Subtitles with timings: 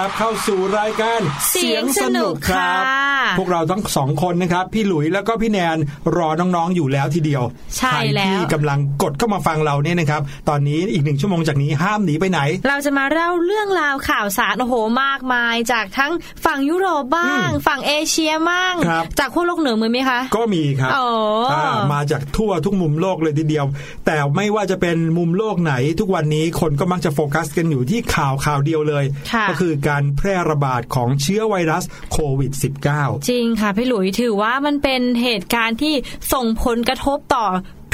[0.00, 1.20] ครับ เข้าสู่รายการ
[1.50, 2.99] เสียงสนุกครับ
[3.38, 5.76] พวกเราทั้งสองคนนะครับ พี่หลุยแล้วก็พี่แนน
[6.16, 7.42] รอน้องๆอยู่แล้วทีเดียว
[7.78, 16.12] ใช่รแล้วที่กำลังกดเข้ามาฟังเราเนี่ยนะครับ ตอนนี้อีกหนึ่งชั่วโมงจากนี้ห้ามหนีไปไหน เราจะมาเล่าเรื่องราวข่าวสารโอ้โหมากมาย จากทั้ง
[16.44, 21.04] ฝั่งยุโรปบ้าง ฝั่งเอเชียบ้างครับจากขั้วโลกเหนือมือไหมคะ ก็มีครับโอ้
[21.52, 23.66] อ่ามาจากทั่วทุกมุมโลกเลยทีเดียว
[24.06, 32.52] แต่ไม่ว่าจะเป็นมุมโลกไหนทุกวันนี้คนก็มักจะโฟกัสกันอยู่ที่ข่าวข่าวเดียวเลยค่ะก็คือการแพร่ระบาดของเชื้อไวรัสโควิด
[32.88, 35.94] -19 จริงค่ะพี่หลุยถือว่ามันเป็นเหตุการณ์ที่
[36.32, 37.46] ส่งผลกระทบต่อ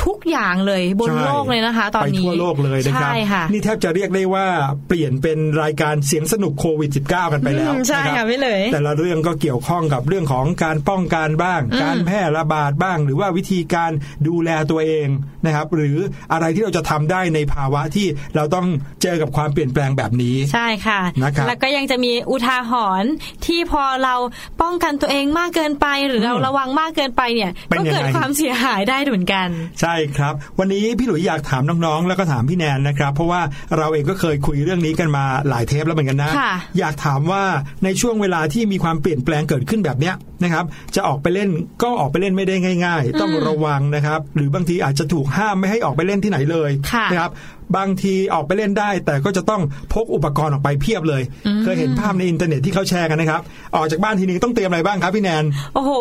[0.07, 4.47] ทุกอย่างเลยบนใช่โลกเลยนะคะ ตอนไปนี้ทั่วโลกเลยนะครับใช่ค่ะนี่แทบจะเรียกได้ว่า
[4.89, 13.91] เปลี่ยนเป็นรายการเสียงสนุกโควิด -19 กันไปแล้วอืมใช่นรับค่ะพี่หลุยแต่ละเรื่องก็เกี่ยวข้องกับเรื่องของการป้องกันบ้าง การแพร่ระบาดบ้าง หรือว่าวิธีการ
[14.29, 15.07] ดูแลตัวเอง
[15.45, 15.97] นะครับ หรือ
[16.33, 18.07] อะไรที่เราจะทำได้ในภาวะที่
[18.37, 18.67] เราต้อง
[19.03, 23.11] เจอกับความเปลี่ยนแปลงแบบนี้ใช่ค่ะนะครับแล้วก็ยังจะมีอุทาหรณ์
[23.47, 24.15] ที่พอเรา
[24.63, 29.49] ป้องกันตัวเองมากเกินไป หรือเราระวังมากเกินไปเนี่ยเป็นก็ยังไงเกิดความเสียหายได้เหมือนกัน
[29.81, 33.41] ใช่ครับ วันนี้พี่หลุยอยากถามน้องๆ แล้วก็ถามพี่แนนนะครับ เพราะว่า
[33.79, 37.43] เราเองก็เคยคุยเรื่องนี้กันมาหลายเทปแล้วเหมือนกันนะค่ะอยากถามว่า
[37.85, 40.65] ในช่วงเวลาที่มีความเปลี่ยนแปลงเกิดขึ้นแบบเนี้ยนะครับ
[40.95, 41.49] จะออกไปเล่น
[41.83, 42.55] ก็ออกไปเล่นไม่ได้
[42.85, 47.31] ง่าย ๆ ต้องระวังนะครับ หรือบางทีอาจจะถูกห้ามไม่ให้ออกไปเล่นที่ไหนเลยค่ะนะครับ
[47.77, 51.23] บางทีออกไปเล่นได้ แต่ก็จะต้องพกอุปกรณ์ออกไปเพียบเลย
[51.63, 53.41] เคยเห็นภาพในอินเทอร์เน็ตที่เขาแชร์กันนะครับ
[53.77, 55.93] ออกจากบ้านทีนึงต้องเตรียมอะไรบ้างครับพี่แนน โอ้โห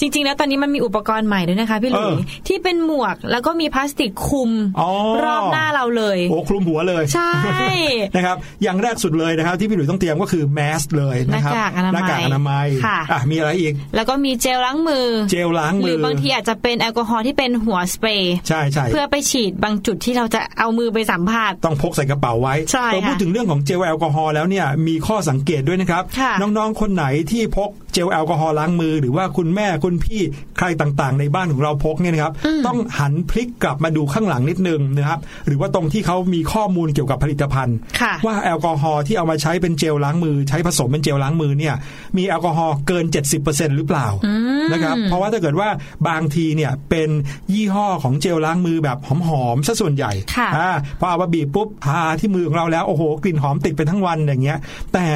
[0.00, 2.18] จริง ๆ แล้วตอนนี้มันมีอุปกรณ์ใหม่ด้วยนะคะพี่หลุยส์ เออ
[2.48, 4.90] ที่เป็นหมวกแล้วก็มีพลาสติกคลุมอ๋อ
[5.24, 7.32] รอบหน้าเราเลยโอ้คลุมหัวเลย ใช่
[8.14, 30.20] นะครับอย่างแรกสุดเลยนะครับ ที่พี่หลุยส์ต้องเตรียมก็คือแมสเลยนะครับหน้ากากอนามัยหน้ากากอนามัยค่ะอะมีอะไรอีก แล้วก็มีเจลล้างมือ เจลล้างหมืรืออบางทีอาจจะเป็นแอลกอฮอล์ที่เป็นหัวสเปรย์ใช่ใช่เพื่อไปฉีดบางจุดที่เราจะเอามือไปสัมผัสต้องพกใส่กระเป๋าไว้ใช่พอพูดค่ะถึงเรื่องของเจลแอลกอฮอล์แล้วเนี่ยมีข้อสังเกตด้วยนะครับค่ะน้องๆ คนไหนที่พกเจลแอลกอฮอล์ล้างมือ หรือว่าคุณแม่คุณพี่
[30.58, 32.32] ใครต่างๆ ในบ้านของเราพกเนี่ยนะครับ
[32.66, 41.74] ต้องหันพลิกกลับมาดูข้างหลังนิดนึงนะครับ หรือว่าตรงที่เขามีข้อมูลเกี่ยวกับผลิตภัณฑ์ค่ะว่าแอลกอฮอล์ที่เอามาใช้เป็นเจลล้างมือ ใช้ผสมเป็นเจลล้างมือเนี่ย
[42.16, 43.04] มีแอลกอฮอล์เกิน
[43.40, 44.06] 70%หรือเปล่า
[44.72, 45.68] นะครับเพราะว่าถ้าเกิดว่า
[46.08, 47.08] บางทีเนี่ยเป็น
[47.52, 50.70] ยี่ห้อของเจลล้างมือแบบหอมๆซะส่วนใหญ่ค่ะอ่า
[51.00, 54.58] พอเอามาบีบปุ๊บทาที่มือของเราแล้วโอ้โหกลิ่นหอมติดไปทั้งวันอย่างเงี้ย
[54.94, 55.06] แต่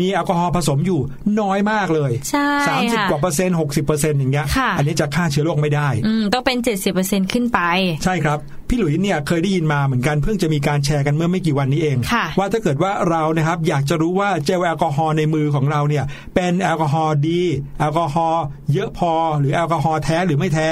[0.00, 1.00] มีแอลกอฮอล์ผสมอยู่
[1.40, 6.58] น้อยมากเลยใช่สามสิบค่ะกว่าเปอร์เซ็นต์หกสิบเปอร์เซ็นต์อย่างเงี้ยค่ะอันนี้จะฆ่าเชื้อโรคไม่ได้อืมต้องเป็น
[6.94, 7.60] 70%ขึ้นไป
[8.04, 8.38] ใช่ครับ
[8.70, 17.40] พี่หลุยส์เนี่ยเคยได้ยินมาเหมือนกันเพิ่งจะมีการแชร์กันเมื่อไม่กี่วันนี้เองค่ะว่าถ้าเกิดว่าเรานะครับอยากจะรู้ว่าเจลแอลกอฮอล์ในมือของเราเนี่ยเป็นแอลกอฮอล์ดี
[17.78, 18.44] แอลกอฮอล์
[18.74, 20.68] เยอะพอหรือแอลกอฮอล์แท้หรือไม่แท้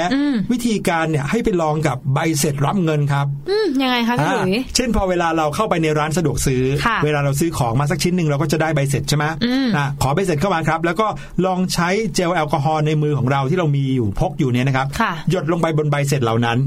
[0.51, 11.07] วิธีการเนี่ยให้ไปลองกับใบเสร็จรับเงินครับอืมยังไงคะพี่หลุยอ่าเช่นพอเวลาเราเข้าไปในร้านสะดวกซื้อค่ะเวลาเราซื้อของมาสักชิ้นหนึ่งเราก็จะได้ใบเสร็จใช่ไหมอืมอะขอใบเสร็จเข้ามาครับ แล้วก็
[11.45, 16.59] ลองใช้เจลแอลกอฮอล์ในมือของเราที่เรามีอยู่พกอยู่เนี่ยนะครับค่ะหยดลงไปบนใบเสร็จเหล่านั้น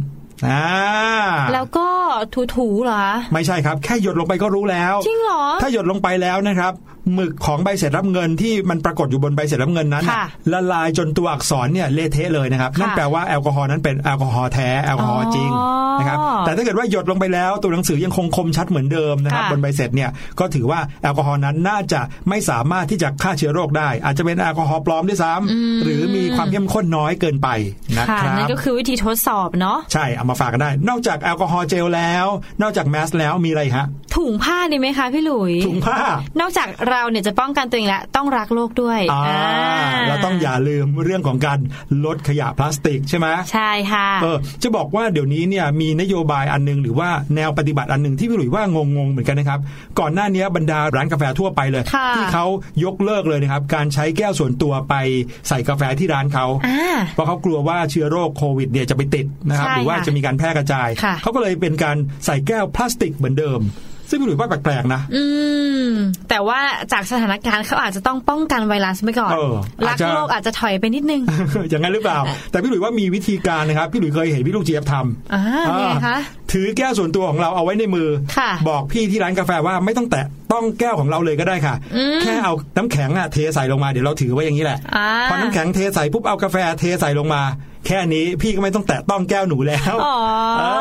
[0.49, 0.67] อ่า
[1.53, 1.89] แล้วก็
[2.57, 6.73] ถูๆเหรอไม่ใช่ครับ แค่หยดลงไปก็รู้แล้ว จริงเหรอ ถ้าหยดลงไปแล้วนะครับ
[7.15, 27.49] หมึกของใบเสร็จรับเงินที่มันปรากฏอยู่บนใบเสร็จรับเงินนั้นน่ะค่ะละลายจนตัวอักษรเนี่ยเละเทะเลยนะครับค่ะนั่นแปลว่าแอลกอฮอล์นั้นเป็นแอลกอฮอล์แท้แอลกอฮอล์จริงอ๋อนะครับแต่ถ้าเกิดว่าหยดลงไปแล้วตัวหนังสือยังคงคมชัดเหมือนเดิมนะครับค่ะบนใบเสร็จเนี่ยก็ถือว่าแอลกอฮอล์นั้นน่าจะไม่สามารถที่จะฆ่าเชื้อโรคได้ อาจจะเป็นแอลกอฮอล์ปลอมด้วยซ้ำหรือมีความเข้มข้นน้อยเกินไป
[27.99, 32.27] นะค่ะครันั่บนก็คือวิธีทดสอบเนาะใช่เอามาฝากกันได้ นอกจากแอลกอฮอล์เจลแล้ว
[32.63, 33.87] นอกจากแมสแล้วมีอะไรอีกฮะ
[34.17, 35.99] ถุงผ้าดีไหมคะพี่หลุยถุงผ้า
[36.41, 41.59] นอกจากเราเนี่ยจะป้องกันตัวเองแล้วต้องรักโลกด้วยอ่าอ่าเราต้องอย่าลืมเรื่องของการ
[42.05, 49.61] ลดขยะพลาสติกใช่ไหมใช่ค่ะเออจะบอกว่าเดี๋ยวนี้เนี่ยมีนโยบายอันหนึง หรือว่าแนวปฏิบัติอันหนึ่งที่พี่หลุยว่างงงๆเหมือนกันนะครับ
[49.99, 52.47] ก่อนหน้านี้บรรดาร้านกาแฟทั่วไปเลยค่ะที่เขา
[52.85, 54.95] ยกเลิกเลยนะครับ การใช้แก้วส่วนตัวไป
[55.49, 61.97] ใส่กาแฟที่ร้านเขาอ่าเพราะเขากลัวว่าเชื้อโรคโควิดเนี่ยจะไปติดนะครับใช่หรือว่าค่ะจะมีการแพร่กระจายค่ะเขาก็เลยเป็นการ
[62.27, 63.61] ใส่แก้วพลาสติกเหมือนเดิม
[64.13, 65.23] ซึ่งพี่หลุยว่าแปลกๆนะอื
[65.87, 65.89] ม
[66.31, 66.61] แต่ว่า
[66.93, 69.55] จากสถานการณ์เขาอาจจะต้องป้องกันไวรัสไว้ก่อนเออ
[69.87, 71.23] รัอาจจะโลกอาจจะถอยไปนิดนึง
[71.71, 72.19] อย่างนั้นหรือเปล่า
[72.51, 76.17] แต่พี่หลุยว่ามีวิธีการนะครับ พี่หลุยเคยเห็นพี่ลูกเจี๊ยบทำอ่าเป็นไงคะ
[76.53, 81.75] ถือแก้วส่วนตัวของเราเอาไว้ในมือค่ะบอกพี่ที่ร้านกาแฟว่าไม่ต้องแตะต้องแก้วของเราเลยก็ได้ค่ะ
[82.23, 87.43] แค่เอาน้ำแข็งอะเทใส่ลงมาเดี๋ยวเราถือไว้อย่างนี้แหละอ่าพอน้ำแข็งเทใส่ปุ๊บเอากาแฟเทใส่ลงมา
[87.87, 90.17] แค่นี้พี่ก็ไม่ต้องแตะต้องแก้วหนูแล้วอ๋อ
[90.61, 90.73] อา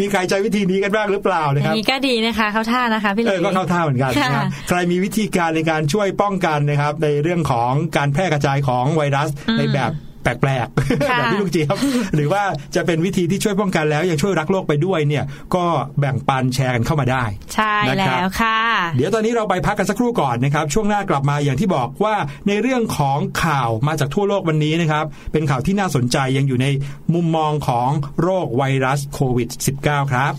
[0.00, 9.90] มีใครใจวิธีนี้กันบ้างหรือเปล่าอนะคย่ารับงนี้ก็ดีนะคะเข้าท่านะคะพี่หเอลุอยก็เข้าท่าเหมือนกันนะครับค่ะใครมีวิธีการในการช่วยป้องกันนะครับในเรื่องของการแพร่กระจายของไวรัสในแบบ
[10.22, 11.76] แปลกๆค่ะแบบพี่ลูกเจี๊ยบ
[12.14, 12.42] หรือว่า
[12.76, 15.24] จะเป็นวิธีที่ช่วยป้องกันแล้วยังช่วยรักโลกไปด้วยเนี่ย
[15.54, 15.64] ก็
[16.00, 17.24] แบ่งปันแชร์กันเข้ามาได้
[17.54, 18.60] ใช่นะครับแล้วค่ะ
[18.96, 22.14] เดี๋ยวตอนนี้เราไปพักกันสักครู่ก่อนนะครับ ช่วงหน้ากลับมาอย่างที่บอกว่า
[22.48, 26.66] ในเรื่องของข่าวมาจากทั่วโลกวันนี้นะครับ เป็นข่าวที่น่าสนใจยังอยู่ใน
[27.14, 27.90] มุมมองของ
[28.22, 29.48] โรคไวรัสโควิด
[29.82, 30.32] -19 ครับ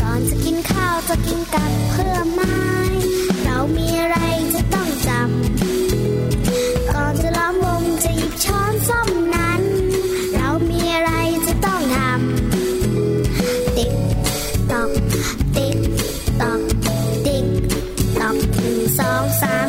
[0.00, 2.56] ก่อนจะกินข้าวจะกินกับเพื่อไม้
[3.44, 4.16] เรามีอะไร
[4.54, 5.63] จะต้องจำ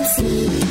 [0.05, 0.64] อ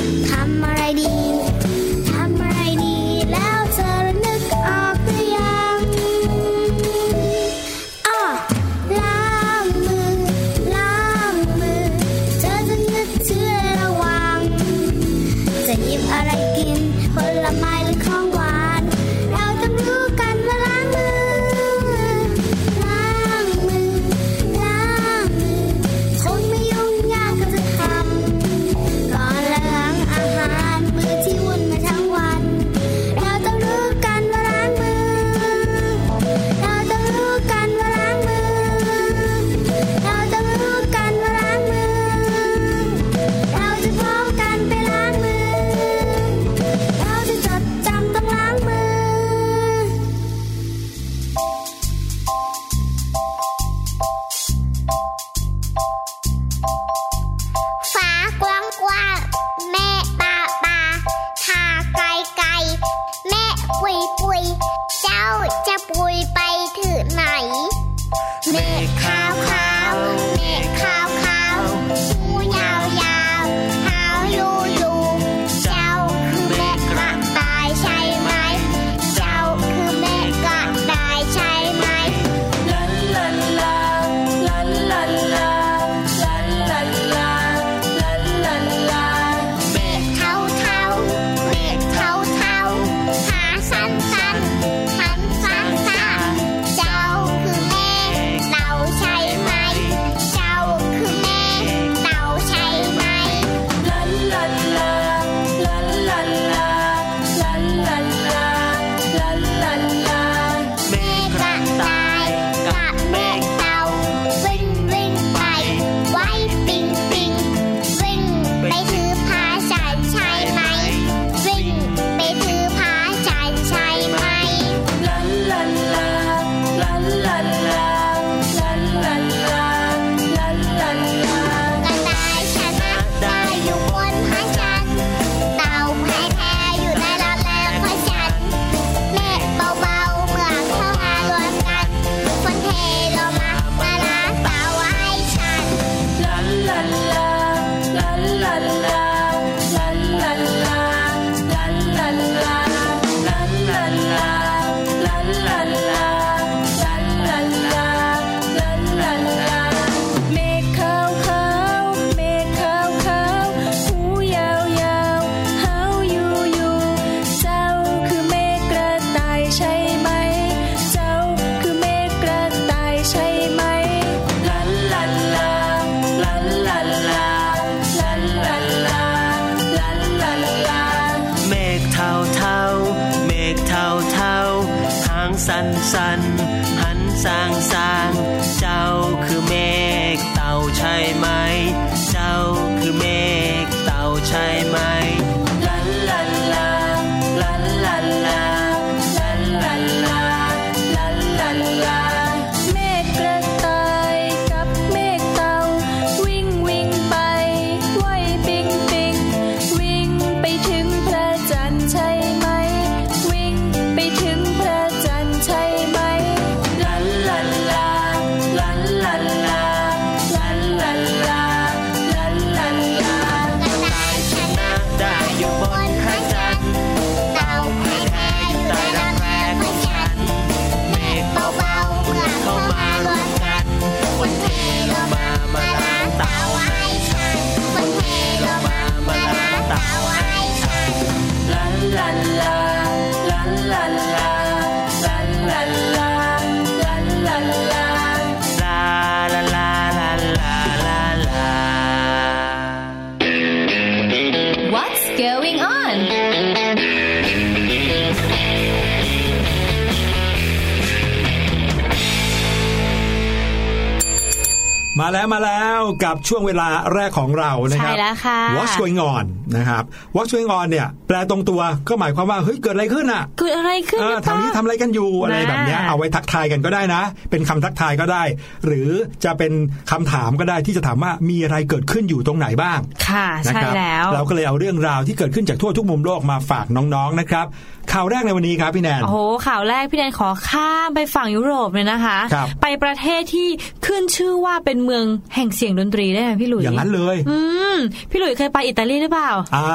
[265.04, 269.25] มาแล้วมาแล้วกับช่วงเวลาแรกของเรานะครัใช่แล้วค่ะ What's going on
[269.56, 269.84] นะครับ
[270.14, 278.23] What's going on เนี่ย แปลตรงตัวก็หมายความว่าเฮ้ยเกิดอะไรขึ้นอะเกิดอะไรขึ้นเออหรือเปแถวล่านี้ทำอะไรกันอยู่อะไรแบบเนี้ยน่าเอาไว้ทักทายกันก็ได้นะ เป็นคำทักทายก็ได้
[278.66, 278.90] หรือ
[279.25, 279.52] จะเป็น
[279.90, 287.46] คำถามก็ได้ที่จะถามว่ามีอะไรเกิดขึ้นอยู่ตรงไหนบ้าง ค่ะนะใช่ครับแล้ว เราก็เลยเอาเรื่องราวที่เกิดขึ้นจากทั่วทุกมุมโลกมาฝากน้องๆนะครับ
[287.93, 293.49] ข่าวแรกในวันนี้ครับพี่แนนโอ้โหข่าวแรกพี่แดนขอข้ามไปฝั่งยุโรปเลยนะคะครับไปประเทศที่
[293.87, 297.38] ขึ้นชื่อว่าเป็นเมืองแห่งเสียงดนตรีได้ไหมพี่หลุยอย่างนั้นเลย อื
[297.75, 297.76] ม
[298.11, 299.69] พี่หลุยเคยไปอิตาลีหรือเปล่า อ่า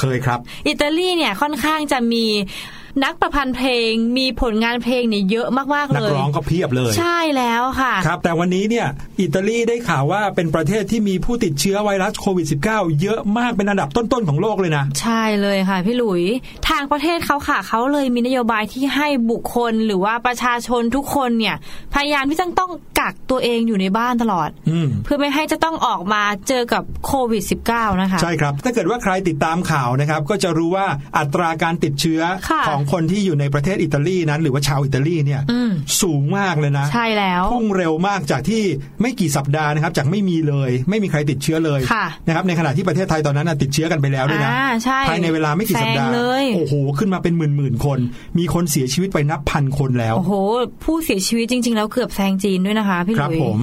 [0.00, 0.38] เคยครับ
[0.68, 2.24] อิตาลีเนี่ยค่อนข้างจะมี
[3.04, 8.86] นักประพันธ์เพลงมีผลงานเพลงเนี่ยเยอะมากๆนัเลกยร้องก็เพียบเลย ใช่แล้วค่ะครับ แต่วันนี้เนี่ย
[9.20, 16.22] อิตาลีได้ข่าวว่าเป็นประเทศที่มีผู้ติดเชื้อไวรัสโควิด -19 เยอะมากเป็นอันดับต้นๆของโลกเลยนะ ใช่เลยค่ะพี่หลุย
[16.68, 21.56] ทางประเทศเขาค่ะเขาเลยมีนโยบายที่ให้บุคคลหรือว่าประชาชนทุกคนเนี่ย
[21.94, 30.86] พยายามที่จะต้องกักตัวเองอยู่ในบ้านตลอดอืมเพื่อไม่ให้จะต้องออกมาเจอกับโควิด -19 นะคะใช่ครับ ถ้าเกิดว่าใครติดตามข่าวนะครับก็จะรู้ว่า
[31.18, 32.20] อัตราการติดเชื้อ
[32.50, 35.70] ค่ะของคนที่อยู่ในประเทศอิตาลีนั้น หรือว่าชาวอิตาลีเนี่ยอืม
[36.02, 38.62] สูงมากเลยนะ ใช่แล้วพุ่งเร็วมากจากที่
[39.00, 47.98] ไม่กี่สัปดาห์นะครับ จากไม่มีเลย ไม่มีใครติดเชื้อเลยค่ะนะครับในขณะที่ประเทศไทยตอนนั้นนะติดเชื้อกันไปแล้วด้วยนะอ่าใช่ภายในเวลาไม่กี่สัปดาห์แซงเลยโอ้โหขึ้นมาเป็นหมื่นหมื่นๆคน
[48.38, 50.32] มีคนเสียชีวิตไปนับพันคนแล้วโอ้โห
[50.84, 53.58] ผู้เสียชีวิตจริง ๆ แล้วเกือบแซงจีนด้วยนะคะพี่หครับลุยผม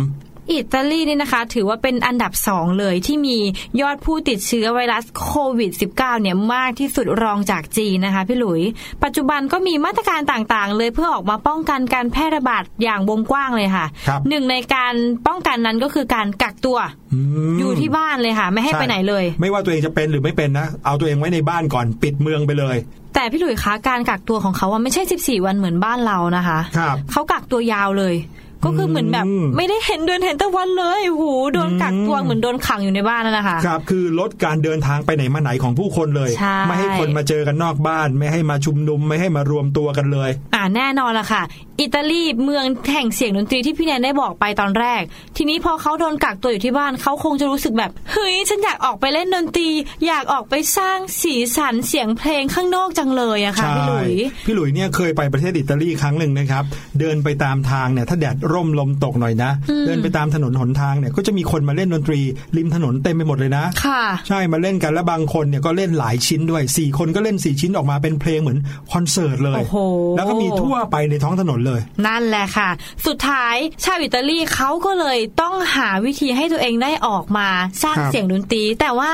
[0.54, 3.38] อิตาลีนี่นะคะ ถือว่าเป็นอันดับสองเลยที่มี
[3.82, 8.62] ยอดผู้ติดเชื้อไวรัสโควิด -19 เนี่ยมากที่สุดรองจากจีนนะคะพี่หลุย
[9.04, 14.94] ปัจจุบันก็มีมาตรการต่างๆ เลยเพื่อออกมาป้องกันการแพร่ระบาดอย่างวงกว้างเลยค่ะครับหนึ่งในการ
[15.28, 16.78] ป้องกันนั้นก็คือการกักตัว
[17.14, 17.20] อื
[17.54, 22.78] มอยู่ที่บ้านเลยค่ะ ไม่ให้ไปไหนเลย ไม่ว่าตัวเองจะเป็นหรือไม่เป็นนะ เอาตัวเองไว้ในบ้านก่อนปิดเมืองไปเลย
[23.16, 28.16] แต่พี่หลุยคะการกักตัวของเขาอะไม่ใช่ 14 วันเหมือนบ้านเรานะคะครับเขากักตัวยาวเลย
[28.66, 41.44] ก็คือเหมือนแบบอืมไม่ได้เห็นเดือนเห็นตะวันเลยโอ้โหโดนกักตัวอืมเหมือนโดนขังอยู่ในบ้านนั่นนะคะครับ คือลดการเดินทางไปไหนมาไหนของผู้คนเลยใช่ไม่ให้คนมาเจอกันนอกบ้าน ไม่ให้มาชุมนุมไม่ให้มารวมตัวกันเลย อ่าแน่นอนละค่ะ
[41.82, 45.02] อิตาลีเมืองแห่งเสียงดนตรีที่พี่แนนได้บอกไปตอนแรก
[45.38, 49.70] ทีนี้พอเขาโดนกักตัวอยู่ที่บ้านเขาคงจะรู้สึกแบบเฮ้ยฉันอยากออกไปเล่นดนตรี
[50.08, 54.12] อยากออกไปสร้างสีสันเสียงเพลงข้างนอกจังเลยอะค่ะพี่หลุย
[54.46, 56.64] พี่หลุยเนี่ยเคยไปประเทศอิตาลีครั้งหนึ่งนะครับ
[57.00, 59.52] เดินไปตามทางเนี่ยถ้าแดดร่มลมตกหน่อยนะ
[59.86, 62.20] เดินไปตามถนนหนทางเนี่ยก็จะมีคนมาเล่นดนตรี
[62.58, 68.60] ริมถนนเต็มไปหมดเลยนะค่ะ ใช่มาเล่นกันแล้วบางคนเนี่ยก็เล่นหลายชิ้นด้วยสี่คนก็เล่นสี่ชิ้นออกมาเป็นเพลงเหมือน
[68.92, 69.78] คอนเสิร์ตเลยโอ้โห
[70.18, 72.70] แล้วก็มีทั่วไปในท้องถนนเลย นั่นแหละค่ะ
[73.08, 77.48] สุดท้ายชาวอิตาลีเขาก็เลยต้องหาวิธีให้ตัวเองได้ออกมา
[77.84, 79.12] สร้างครับเสียงดนตรี แต่ว่า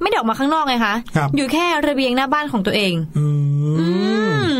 [0.00, 3.26] ไม่ได้ออกมาข้างนอกไงคะครับอยู่แค่ระเบียงหน้าบ้านของตัวเองอื
[3.74, 3.86] มอื
[4.48, 4.56] ม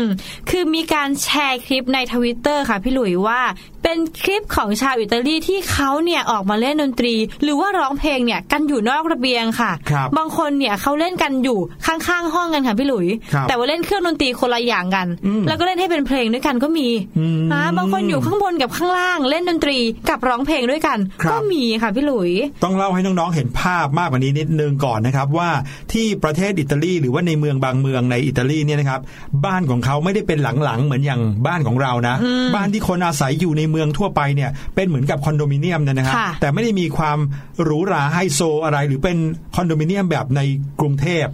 [0.49, 3.41] คือมีการแชร์คลิปในทวิตเตอร์ค่ะพี่หลุยว่า
[3.87, 16.87] เป็นคลิปของชาวอิตาลีที่เขาเนี่ยออกมาเล่นดนตรี หรือว่าร้องเพลงเนี่ยกันอยู่นอกระเบียงค่ะครับงคนเนี่ยเขาเล่นกันอยู่ข้างๆห้องกันค่ะพี่หลุยครับแต่ว่าเล่นเครื่องดนตรีคนละอย่างกันอืมแล้วก็เล่นให้เป็นเพลงด้วยกันก็มี
[17.19, 19.77] อืมนะบางคนอยู่ข้างบนกับข้างล่าง เล่นดนตรี
[20.09, 22.31] กับร้องเพลงด้วยกันครับก็มีค่ะพี่หลุย
[22.63, 25.49] ต้องเล่าให้น้องๆเห็นภาพมากกว่านี้นิดนึงก่อนนะครับว่า
[25.93, 29.01] ที่ประเทศอิตาลีหรือว่าในเมืองบางเมืองในอิตาลีเนี่ยนะครับ
[29.45, 32.15] บ้านของเขาไม่ได้เป็นหลังๆเหมือนอย่างบ้านของเรานะ
[32.55, 37.17] บ้านที่คนอาศัยอยู่ในเมืองทั่วไปเนี่ยเป็นเหมือนกับคอนโดมิเนียมเนยนะครับค่ะแต่ไม่ได้มีความ
[37.63, 39.17] หรูหราไฮโซอะไร หรือเป็น
[39.55, 40.41] คอนโดมิเนียมแบบใน
[40.79, 41.25] กรุงเทพ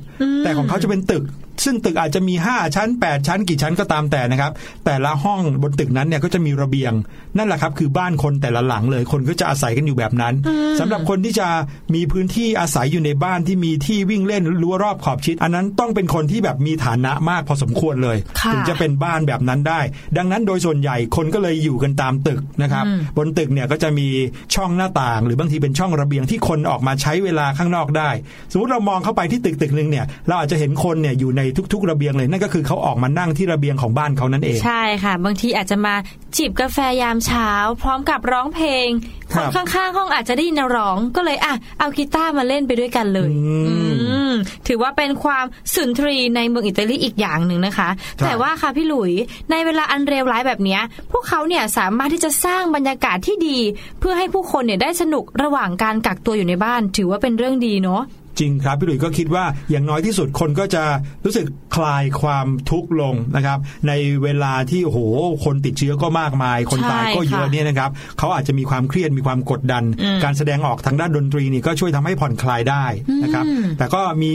[0.43, 1.23] แต่ของเขาจะเป็นตึก
[1.63, 4.51] ซึ่งตึกอาจจะมี 5 ชั้น 8 ชั้นกี่ชั้นก็ตามแต่นะครับ
[4.85, 6.93] แต่ละห้องบนตึกนั้นเนี่ยก็จะมีระเบียง
[7.37, 10.33] นั่นแหละครับ คือบ้านคนแต่ละหลังเลยคนก็จะอาศัยกันอยู่แบบนั้น
[10.79, 11.47] สำหรับคนที่จะ
[11.95, 19.81] มีพื้นที่อาศัยอยู่ในบ้านที่มีที่วิ่งเล่นรั้วรอบขอบชิด อันนั้นต้องเป็นคนที่แบบมีฐานะมากพอสมควรเลยค่ะถึงจะเป็นบ้านแบบนั้นได้
[20.17, 22.85] ดังนั้นโดยส่วนใหญ่คนก็เลยอยู่กันตามตึกนะครับ
[23.17, 24.07] บนตึกเนี่ยก็จะมี
[24.55, 28.09] ช่องหน้าต่าง หรือบางทีเป็นช่องระเบียงที่คนออกมาใช้เวลาข้างนอกได้
[28.51, 31.41] สมมติเรามองเข้าไปที่ตึกตึกหนึ่งเนี่ยเราอาจจะเห็นคนเนี่ยอยู่ใน
[31.73, 35.95] ทุก ๆ ระเบียงเลยนั่นก็คือเขาออกมานั่งที่ระเบียงของบ้านเขานั่นเอง ใช่ค่ะ บางทีอาจจะมา
[36.37, 37.49] จิบกาแฟยามเช้า
[37.81, 38.87] พร้อมกับร้องเพลง
[39.33, 43.53] คครับนข้างๆห้องอาจจะได้ยินเราร้องก็เลยอะเอากีตาร์มาเล่นไปด้วยกันเลยอื
[43.91, 44.33] มอืม
[44.67, 49.11] ถือว่าเป็นความสุนทรีในเมืองอิตาลีอีกอย่างหนึ่งนะคะใช่แต่ว่าค่ะพี่หลุย
[49.51, 53.59] ในเวลาอันเลวร้ายแบบเนี้ยพวกเขาเนี่ยสามารถที่จะสร้างบรรยากาศที่ดี
[53.99, 58.01] เพื่อให้ผู้คนเนี่ยได้สนุกระหว่างการกักตัวอยู่ในบ้าน ถือว่าเป็นเรื่องดีเนาะ
[58.39, 60.83] จริงครับพี่หลุยส์ก็คิดว่าอย่างน้อยที่สุดคนก็จะ
[61.25, 63.93] รู้สึกคลายความทุกข์ลงนะครับ ใน
[64.23, 64.99] เวลาที่โอ้โห
[65.45, 72.85] คนติดเชื้อก็มากมาย คนตายก็เยอะใช่ค่ะเนี่ยนะครับเขาอาจจะมีความเครียดมีความกดดันอืมการแสดงออกทางด้านดนตรีนี่ก็ช่วยทำให้ผ่อนคลายได้
[73.23, 74.33] นะครับอืมแต่ก็มี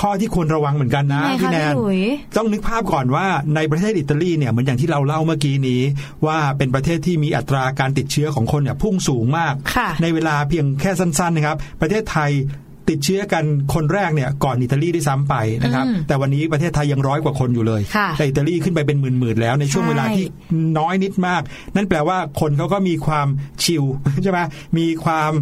[0.00, 2.00] ข้อที่ควรระวังเหมือนกันนะยังไงพี่คะแนพี่นหลุย
[2.36, 5.80] ต้องนึกภาพก่อนว่าในประเทศอิตาลีเนี่ยเหมือนอย่างที่เราเล่าเมื่อกี้นี้
[6.26, 12.30] ว่าเป็นประเทศที่มีอัตราการติดเชื้อของคนเนี่ยพุ่งสูงมากค่ะในเวลาเพียงแค่สั้นๆนะครับประเทศไทย
[12.88, 20.26] ติดเชื้อกันคนแรกเนี่ยก่อนอิตาลีได้วยซ้ำไปนะครับอืมแต่วันนี้ประเทศไทยยังร้อยกว่าคนอยู่เลยค่ะแต่อิตาลีขึ้นไปเป็นหมื่นๆแล้วในช่วงใช่เวลาที่
[20.78, 21.42] น้อยนิดมาก
[21.74, 23.28] นั่นแปลว่าคนเขาก็มีความ
[23.64, 23.84] ชิล
[24.22, 24.38] ใช่ไหม
[24.78, 25.32] มีความ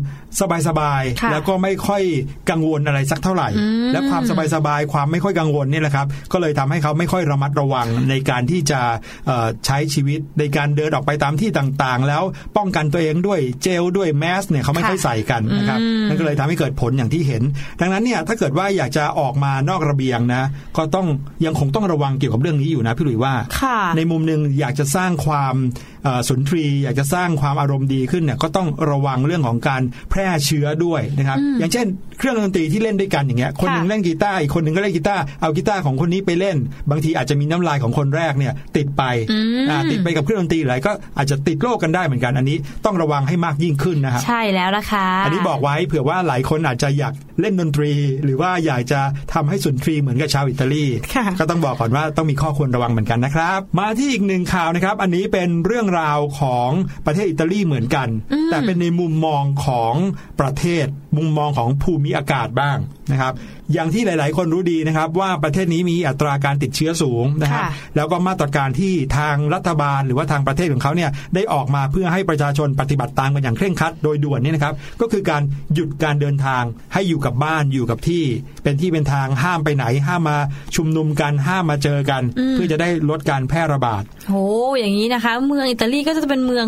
[0.40, 0.42] ส
[0.80, 2.02] บายค่ะๆแล้วก็ไม่ค่อย
[2.50, 4.22] กังวลอะไรสักเท่าไหร่อืมและความ
[4.54, 8.80] สบายๆ ความไม่ค่อยกังวลเนี่ยแหละครับ ก็เลยทำให้เขาไม่ค่อยระมัดระวังในการที่จะ
[9.26, 12.22] เอ่อใช้ชีวิตในการเดินออกไปตามที่ต่างๆ แล้ว
[12.56, 17.42] ป้องกันตัวเองด้วยเจลด้วยแมสเนี่ยเขาไม่ค่อยใส่กันนะครับอืมนั่นก็เลยทำให้เกิดผลอย่างที่เห็น
[17.80, 20.42] ดังนั้นเนี่ยถ้าเกิดว่าอยากจะออกมานอกระเบียงนะ
[20.76, 21.06] ก็ต้อง
[21.46, 25.54] ยังคงต้องระวังเกี่ยวกับเรื่องนี้อยู่นะพี่หลุยว่าค่ะในมุมหนึ่งอยากจะสร้างความ
[25.97, 25.97] เอ่อ
[26.28, 31.86] สุนทรีย์อยากจะสร้างความอารมณ์ดีขึ้นเนี่ยก็ต้องระวังเรื่องของการแพร่เชื้อด้วยนะครับอย่างเช่น
[32.18, 36.56] เครื่องดนตรีที่เล่นด้วยกันอย่างเงี้ยคนหนึ่งเล่นกีตาร์อีกคนหนึ่งก็เล่นกีตาร์เอากีตาร์ของคนนี้ไปเล่น
[36.90, 47.92] บางทีอาจจะมีน้ำลายของคนแรกเนี่ยติดไปอืมอ่าติดไปกับเครื่องดนตรีหลายก็อาจจะติดโรคกันได้เหมือนกันอันนี้ต้องระวังให้มากยิ่งขึ้นนะฮะใช่แล้วล่ะค่ะอันนี้บอกไว้เผื่อว่าหลายคนอาจจะอยากเล่นดนตรี
[48.24, 49.00] หรือว่าอยากจะ
[49.34, 50.84] ทำให้สุนทรีย์เหมือนกับชาวอิตาลี
[51.14, 56.70] ค่ะก็ต้องบอกก่อนว่าต้องมีข้อควรระวังเหมือนกันนะครับ มาที่อีกหนึ่งข่าวนะครับ อันนี้เป็นเรื่องราวของ
[57.06, 58.08] ประเทศอิตาลีเหมือนกัน
[58.50, 59.94] แต่เป็นในมุมมองของ
[60.40, 62.78] ประเทศ มุมมองของภูมิอากาศบ้าง
[63.12, 63.32] นะครับ
[63.72, 75.42] อย่างที่หลาย ๆ คนรู้ดีนะครับ ว่าประเทศนี้มีอัตราการติดเชื้อสูงนะครับค่ะแล้วก็มาตรการที่ทางรัฐบาลหรือว่าทางประเทศของเขาเนี่ยได้ออกมาเพื่อให้ประชาชนปฏิบัติตามกันอย่างเคร่งครัดโดยด่วนเนี่ยนะครับ ก็คือการ
[75.74, 78.24] หยุดการเดินทางให้อยู่กับบ้านอยู่กับที่
[78.62, 80.38] เป็นที่เป็นทางห้ามไปไหนห้ามมา
[80.76, 84.34] ชุมนุมกันห้ามมาเจอกัน เพื่อจะได้ลดการแพร่ระบาดโห
[84.78, 86.66] อย่างนี้นะคะ เมืองอิตาลีก็จะเป็นเมือง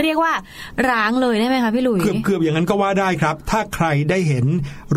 [0.00, 0.32] เรียกว่า
[0.90, 4.46] ร้างเลยได้ไหมคะพี่หลุยเกือบเกือบอย่างนั้นก็ว่าได้ครับ ถ้าใครได้เห็น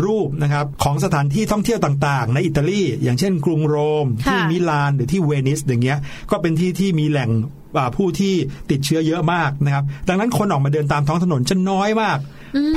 [0.04, 5.98] รูปนะครับของสถานที่ท่องเที่ยวต่างๆ ในอิตาลี อย่างเช่นกรุงโรมค่ะที่มิลานหรือที่เวนิสอย่างเงี้ย
[6.30, 7.30] ก็เป็นที่ที่มีแหล่ง
[7.76, 8.34] อ่าผู้ที่
[8.70, 12.18] ติดเชื้อเยอะมากนะครับ ดังนั้นคนออกมาเดินตามท้องถนนจะน้อยมาก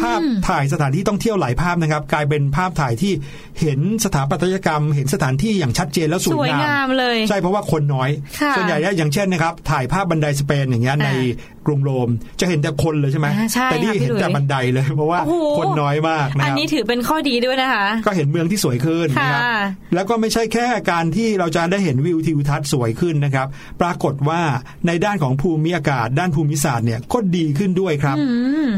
[0.02, 3.14] ภาพถ่ายสถานที่ท่องเที่ยวหลายภาพนะครับ กลายเป็นภาพถ่ายที่
[3.62, 8.10] เห็นสถาปัตยกรรม เห็นสถานที่อย่างชัดเจนและสสวยวยงามงามเลย ใช่เพราะว่าคนน้อย
[8.42, 11.10] ค่ะส่วนใหญ่เนี่ยอย่างเช่นนะครับ ถ่ายภาพบันไดสเปนอย่างเงี้ยใน
[11.59, 19.58] ก รุงโรม จะเห็นแต่คนเลยใช่ไหมอ่าใช่แต่นี่ค่ะพี่เห็นแต่หลุยบันไดเลย เพราะว่าโอ้โหคนน้อยมากนะอันครับนี้ถือเป็นข้อดีด้วยนะคะ ก็เห็นเมืองที่สวยขึ้นนะครับค่ะ
[19.94, 23.48] แล้วก็ไม่ใช่แค่การที่เราจะได้เห็นวิวทิวทัศน์สวยขึ้นนะครับ
[23.82, 24.42] ปรากฏว่า
[24.88, 28.18] ในด้านของภูมิอากาศ ด้านภูมิศาสตร์เนี่ยก็ดีขึ้นด้วยครับ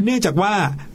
[0.04, 0.52] เนื่องจากว่า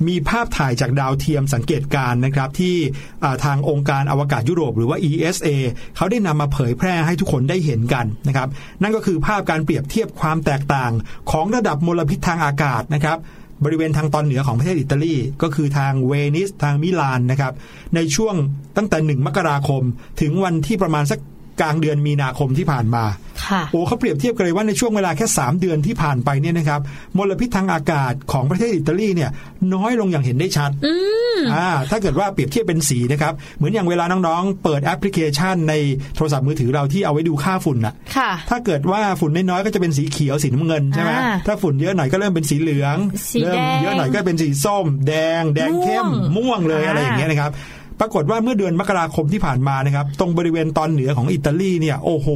[0.07, 2.75] มีภาพถ่ายจากดาวเทียมสังเกตการณ์นะครับที่
[3.23, 5.47] อ่าทางองค์การอวกาศยุโรป หรือว่า ESA
[5.95, 8.47] เขาได้นำมาเผยแพร่ให้ทุกคนได้เห็นกันนะครับ
[8.81, 10.91] นั่นก็คือภาพการเปรียบเทียบความแตกต่าง
[11.31, 13.17] ของระดับมลพิษทางอากาศนะครับ
[13.63, 17.53] บริเวณทางตอนเหนือของประเทศอิตาลี ก็คือทางเวนิสทางมิลานนะครับ
[17.95, 18.35] ในช่วง
[18.77, 19.83] ตั้งแต่ 1 มกราคม
[20.21, 21.19] ถึงวันที่ประมาณสัก
[21.59, 23.03] กลางเดือนมีนาคมที่ผ่านมา
[23.45, 26.79] ค่ะโอ้เขาเปรียบเทียบกันเลยว่าในช่วงเวลาแค่ 3 เดือนที่ผ่านไปเนี่ยนะครับ
[27.17, 29.29] มลพิษทางอากาศของประเทศอิตาลีเนี่ย
[29.73, 30.71] น้อยลงอย่างเห็นได้ชัด
[31.53, 35.73] อ่าถ้าเกิดว่าเปรียบเทียบเป็นสีนะครับเหมือนอย่างเวลาน้องๆ เปิดแอปพลิเคชันใน
[36.15, 42.97] โทรศัพท์มือถือเราที่เอาไว้ดูค่าฝุ่นน่ะค่ะถ้าเกิดว่าฝุ่นน้อยๆก็จะเป็นสีเขียวสีน้ำเงินใช่ไหมอ่าถ้าฝุ่นเยอะหน่อยก็เริ่มเป็นสีเหลือง
[43.31, 47.51] สีเริ่มแดงเยอะหน่อยก็เป็นสีส้ม แดง แดงเข้มม่วงม่วงเลยอ่าอะไรอย่างเงี้ยนะครับ
[47.99, 52.27] ปรากฏว่าเมื่อเดือนมกราคมที่ผ่านมานะครับ ตรงบริเวณตอนเหนือของอิตาลีเนี่ย โอ้โห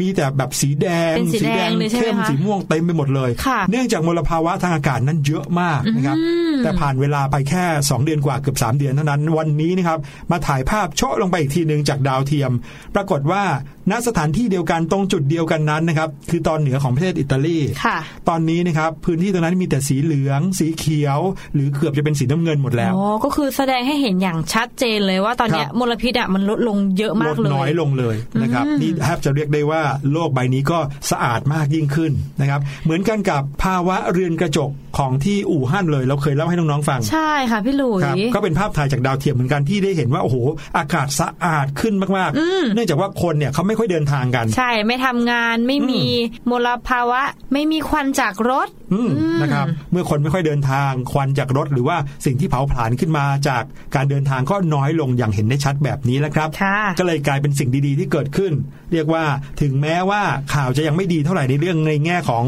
[0.00, 6.16] มีแต่แบบสีแดงเป็นสีแดงเลยใช่ไหมเข้มคะสีม่วงเต็มไปหมดเลยค่ะเนื่องจากมลภาวะทางอากาศนั้นเยอะมากนะครับ
[6.62, 9.98] แต่ผ่านเวลาไปแค่ 2 เดือนกว่าเกือบ 3 เดือนเท่านั้น วันนี้นะครับ
[10.30, 12.52] มาถ่ายภาพโชะลงไปอีกทีหนึ่งจากดาวเทียม
[12.94, 13.42] ปรากฏว่า
[13.90, 21.18] ณสถานที่เดียวกันตรงจุดเดียวกันนั้นนะครับ คือตอนเหนือของประเทศอิตาลีค่ะตอนนี้นะครับพื้นที่ตรงนั้นมีแต่สีเหลือง สีเขียว
[21.54, 30.78] หรือเกือบจะเป็นสีน้ำเงินหมดแล้วอ๋อก็คือแสดงให้เห็นอย่างชัดเจนเลยว่าตอนเนี้ยครับมลพิษอะมันลดลงเยอะลมากดเลยน้อยลงเลยนะครับนี่แทบจะเรียกได้ว่าโลกใบนี้ก็
[31.10, 40.36] สะอาดมากยิ่งขึ้นนะครับ เหมือนกันกับภาวะเรือนกระจกของที่อู่ฮั่นเลย เราเคยเล่าให้น้องๆฟังใช่ค่ะพี่หลุยครับก็เป็นภาพถ่ายจากดาวเทียมเหมือนกันที่ได้เห็นว่าโอ้โห
[40.76, 46.04] อากาศสะอาดขึ้นมากๆ เนื่องจากว่าคนเนี่ยเขาไม่ไม่ค่อยเดินทางกัน ใช่ไม่ทำงานไม่มี
[46.50, 49.10] มลภาวะ ไม่มีควันจากรถอืม
[49.42, 53.62] นะครับเมื่อคนไม่ค่อยเดินทางควันจากรถ หรือว่าสิ่งที่เผาผลาญขึ้นมาจาก
[53.94, 58.52] การเดินทางก็น้อยลงอย่างเห็นได้ชัดแบบนี้แล้วครับค่ะก็เลยกลายเป็นสิ่งดีๆ ที่เกิดขึ้น
[58.92, 59.24] เรียกว่า
[59.60, 60.22] ถึงแม้ว่า
[60.54, 62.44] ข่าวจะยังไม่ดีเท่าไหร่ในเรื่องในแง่ของ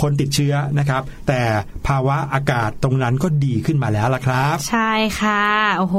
[0.00, 1.40] คนติดเชื้อนะครับ แต่
[1.86, 5.46] ภาวะอากาศตรงนั้นก็ดีขึ้นมาแล้วล่ะครับ ใช่ค่ะ
[5.78, 5.96] โอ้โห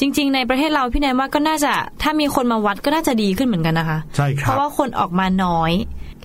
[0.00, 5.72] จริง ๆ ในประเทศเราพี่แนนว่าก็น่าจะถ้ามีคนมาวัดก็น่าจะดีขึ้นเหมือนกันนะคะใช่คเพรับราะว่าคนออกมาน้อย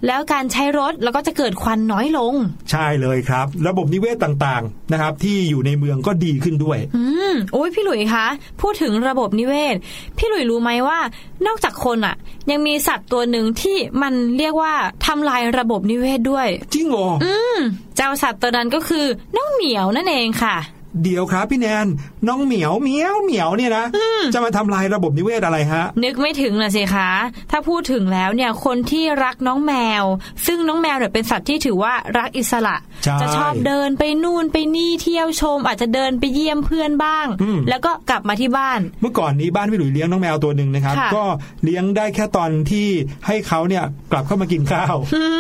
[0.08, 2.34] แล้วการใช้รถแล้วก็จะเกิดควันน้อยลง
[2.72, 8.26] ใช่เลยครับ ระบบนิเวศต่างๆนะครับ ที่อยู่ในเมืองก็ดีขึ้นด้วย อืมโอ้ยพี่หลุยคะ
[8.62, 9.76] พูดถึงระบบนิเวศ
[10.18, 11.00] พี่หลุยรู้ไหมว่า
[11.48, 12.16] นอกจากคนอะ
[12.50, 14.74] ยังมีสัตว์ตัวหนึ่งที่มันเรียกว่า
[15.06, 17.58] ทำลายระบบนิเวศด้วย จริงเหรออืม
[17.96, 19.06] เจ้าสัตว์ตัวนั้นก็คือ
[19.36, 20.56] น้องเหมียวนั่นเองค่ะ
[21.04, 21.88] เดี๋ยวครับพี่แนน
[22.28, 23.86] น้องเหมียวเหมียวเหมียวเนี่ยนะ
[24.34, 27.10] จะมาทำลายระบบนิเวศอะไรฮะ นึกไม่ถึงนะสิคะ
[27.52, 30.04] ถ้าพูดถึงแล้วเนี่ยคนที่รักน้องแมว
[30.48, 41.24] ซึ่งน้องแมวเนี่ยเป็นสัตว์ที่ถือว่ารักอิสระใช่จะชอบเดินไปนู่นไปนี่เที่ยวชม อาจจะเดินไปเยี่ยมเพื่อนบ้างอืมแล้วก็กลับมาที่บ้าน เมื่อก่อนนี้บ้านพี่หลุยเลี้ยงน้องแมวตัวหนึ่งนะครับค่ะก็
[41.64, 42.88] เลี้ยงได้แค่ตอนที่
[43.28, 44.96] ให้เขาเนี่ยกลับเข้ามากินข้าว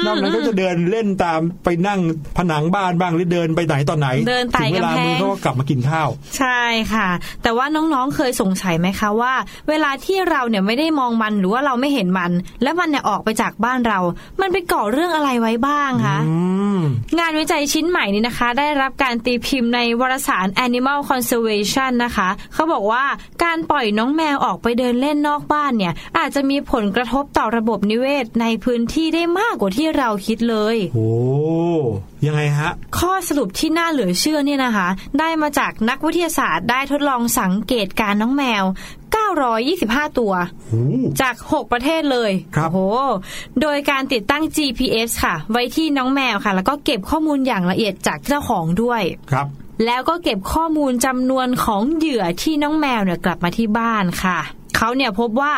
[0.06, 2.00] นอกนั้นก็จะเดินเล่นตามไปนั่ง
[2.38, 6.62] ผนังบ้านบ้างหรือเดินไปไหนตอนไหนเดินไต่ถึงเวลากำแพงมือเขาก็กลับมากินข้าว ใช่
[6.94, 7.08] ค่ะ
[7.44, 9.34] แต่ว่าน้องๆเคยสงสัยไหมคะว่า
[9.70, 12.32] เวลาที่เราเนี่ยไม่ได้มองมันหรือว่าเราไม่เห็นมัน
[12.64, 14.00] แล้วมันเนี่ยออกไปจากบ้านเรา
[14.42, 16.34] มันไปก่อเรื่องอะไรไว้บ้างคะอื
[16.78, 16.80] ม
[17.20, 23.04] งานวิจัยชิ้นใหม่นี้นะคะ ได้รับการตีพิมพ์ในวารสาร Animal Conservation นะคะ เขาบอกว่า
[23.44, 31.10] การปล่อยน้องแมวออกไปเดินเล่นนอกบ้านเนี่ย อาจจะมีผลกระทบต่อระบบนิเวศในพื้นที่ได้มากกว่าที่เราคิดเลยโอ้
[32.28, 34.88] ยังไงฮะ ข้อสรุปที่น่าเหลือเชื่อเนี่ยนะคะ
[35.20, 38.64] ได้มาจากนักวิทยาศาสตร์ได้ทดลองสังเกตการน้องแมว
[39.42, 40.34] 925 ตัว
[40.70, 40.84] โอ้
[41.22, 42.98] จาก 6 ประเทศเลยครับโอ้โห
[43.62, 49.48] โดยการติดตั้ง GPS ค่ะ ไว้ที่น้องแมวค่ะ แล้วก็เก็บข้อมูลอย่างละเอียดจากเจ้าของด้วยครับ
[49.86, 54.40] แล้วก็เก็บข้อมูลจำนวนของเหยื่อที่น้องแมวเนี่ยกลับมาที่บ้านค่ะ
[54.78, 55.54] เขาเนี่ยพบว่า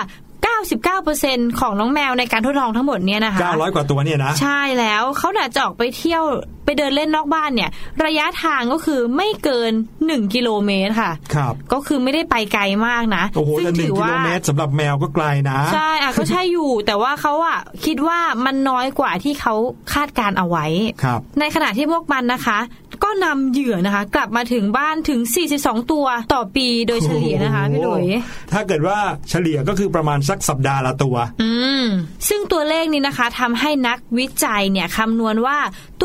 [0.77, 6.23] 99%ของน้องแมวในการทดลองทั้งหมดเนี่ยนะคะ900 กว่าตัวเนี่ยนะ ใช่แล้วเขาน่ะจะออกไปเที่ยว
[6.65, 7.69] ไปเดินเล่นนอกบ้านเนี่ย
[8.05, 9.71] ระยะทางก็คือไม่เกิน
[10.03, 19.53] 1 กิโลเมตรค่ะ ครับ ก็คือไม่ได้ไปไกลมากนะโอ้โหซึ่แต่หนึ่งกิโลเมตรสำหรับแมวก็ไกลนะใช่อะก็ใช่อยู่ แต่ว่าเขาอะคิดว่ามันน้อยกว่าที่เขา
[19.93, 20.65] คาดการเอาไว้
[21.03, 22.59] ครับ ในขณะที่พวกมันนะคะ
[23.03, 25.21] ก็นำเหยื่อนะคะ กลับมาถึงบ้านถึง
[25.55, 28.05] 42 ตัวต่อปีโดยเฉลี่ยนะคะพี่หลุย
[28.53, 28.97] ถ้าเกิดว่า
[29.29, 31.51] เฉลี่ยก็คือประมาณสักสัปดาห์ละตัว อื
[31.83, 31.85] ม
[32.29, 35.57] ซึ่งตัวเลขนี้นะคะทำให้นักวิจัยเนี่ยคำนวณว่า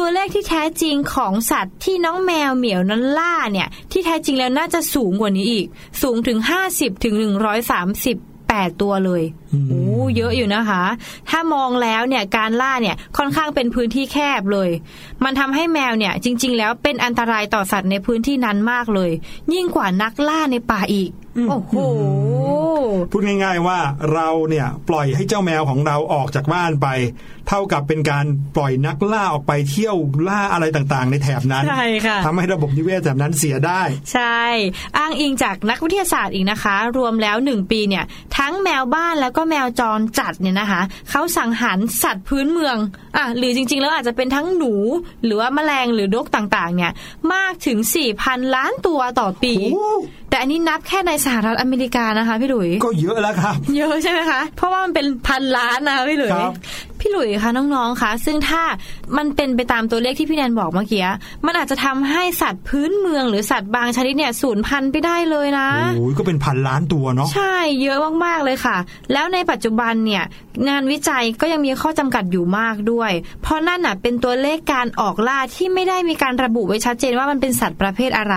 [0.02, 5.66] ตัวเลขที่แท้จริงของสัตว์ที่น้องแมวเหมียวนั้นล่าเนี่ย ที่แท้จริงแล้วน่าจะสูงกว่านี้อีก
[6.02, 6.38] สูงถึง
[6.72, 7.14] 50ถึง
[7.98, 9.82] 138ตัวเลยอืมโอ้
[10.16, 10.82] เยอะอยู่นะคะ
[11.30, 14.70] ถ้ามองแล้วเนี่ยการล่าเนี่ยค่อนข้างเป็นพื้นที่แคบเลย
[15.24, 19.10] มันทำให้แมวเนี่ยจริง ๆ แล้วเป็นอันตรายต่อสัตว์ในพื้นที่นั้นมากเลย
[19.54, 21.10] ยิ่งกว่านักล่าในป่าอีก
[21.48, 21.74] โอ้โห
[23.10, 23.78] พูดง่ายๆว่า
[24.14, 26.88] เราเนี่ยปล่อยให้เจ้าแมวของเราออกจากบ้านไป
[27.48, 28.24] เท่ากับเป็นการ
[28.56, 29.96] ปล่อยนักล่าออกไปเที่ยว
[30.28, 34.42] ล่าอะไรต่างๆ ในแถบนั้นใช่ค่ะทำให้ระบบนิเวศแถบนั้นเสียได้ ใช่
[34.98, 38.04] อ้างอิงจากนักวิทยาศาสตร์อีกนะคะ รวมแล้ว1ปีเนี่ย
[38.38, 42.76] ทั้งแมวบ้านแล้วก็แมวจรจัดเนี่ยนะคะเขาสังหารสัตว์พื้นเมือง
[43.16, 44.74] อะหรือจริงๆ แล้วอาจจะเป็นทั้งหนู
[45.24, 46.92] หรือว่าแมลงหรือดกต่างๆ เนี่ย
[47.32, 47.78] มากถึง
[48.16, 49.90] 4,000ล้านตัวต่อปีโอ้
[50.30, 56.52] แต่อันนี้นับแค่ในสหรัฐอเมริกานะคะพี่หลุย ก็เยอะแล้วครับ เยอะใช่ไหมคะ เพราะว่ามันเป็นพันล้านนะคะพี่หลุยครับ
[57.00, 58.62] พี่หลุยคะน้องๆคะซึ่งถ้า
[59.16, 61.04] มันเป็นไปตามตัวเลขที่พี่แนนบอกเมื่อกี้
[61.46, 68.76] มันอาจจะทำให้สัตว์พื้นเมืองหรือสัตว์บางชนิดเนี่ยสูญพันธุ์ไปได้เลยนะโอ้ยก็เป็นพันล้านตัวเนาะใช่เยอะมากๆเลยค่ะ
[69.12, 70.24] แล้วในปัจจุบันเนี่ย
[70.68, 78.36] งานวิจัยก็ยังมีข้อจำกัดอยู่มากด้วย เพราะนั่นน่ะเป็นตัวเลขการออกล่าที่ไม่ได้มีการระบุไว้ชัดเจนว่ามันเป็นสัตว์ประเภทอะไร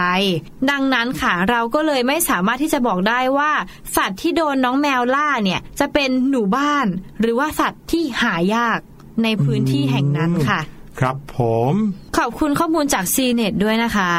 [0.72, 3.52] ดังนั้นค่ะเราก็เลยไม่สามารถที่จะบอกได้ว่า
[3.98, 6.88] สัตว์ที่โดนน้องแมวล่าเนี่ยจะเป็นหนูบ้าน
[7.22, 8.80] หรือว่าสัตว์ที่หายาก
[9.24, 10.60] ในพื้นที่แห่งนั้นค่ะ
[11.00, 11.40] ครับผ
[11.72, 11.74] ม
[12.18, 14.14] ขอบคุณข้อมูลจาก c ีเน็ตด้วยนะคะ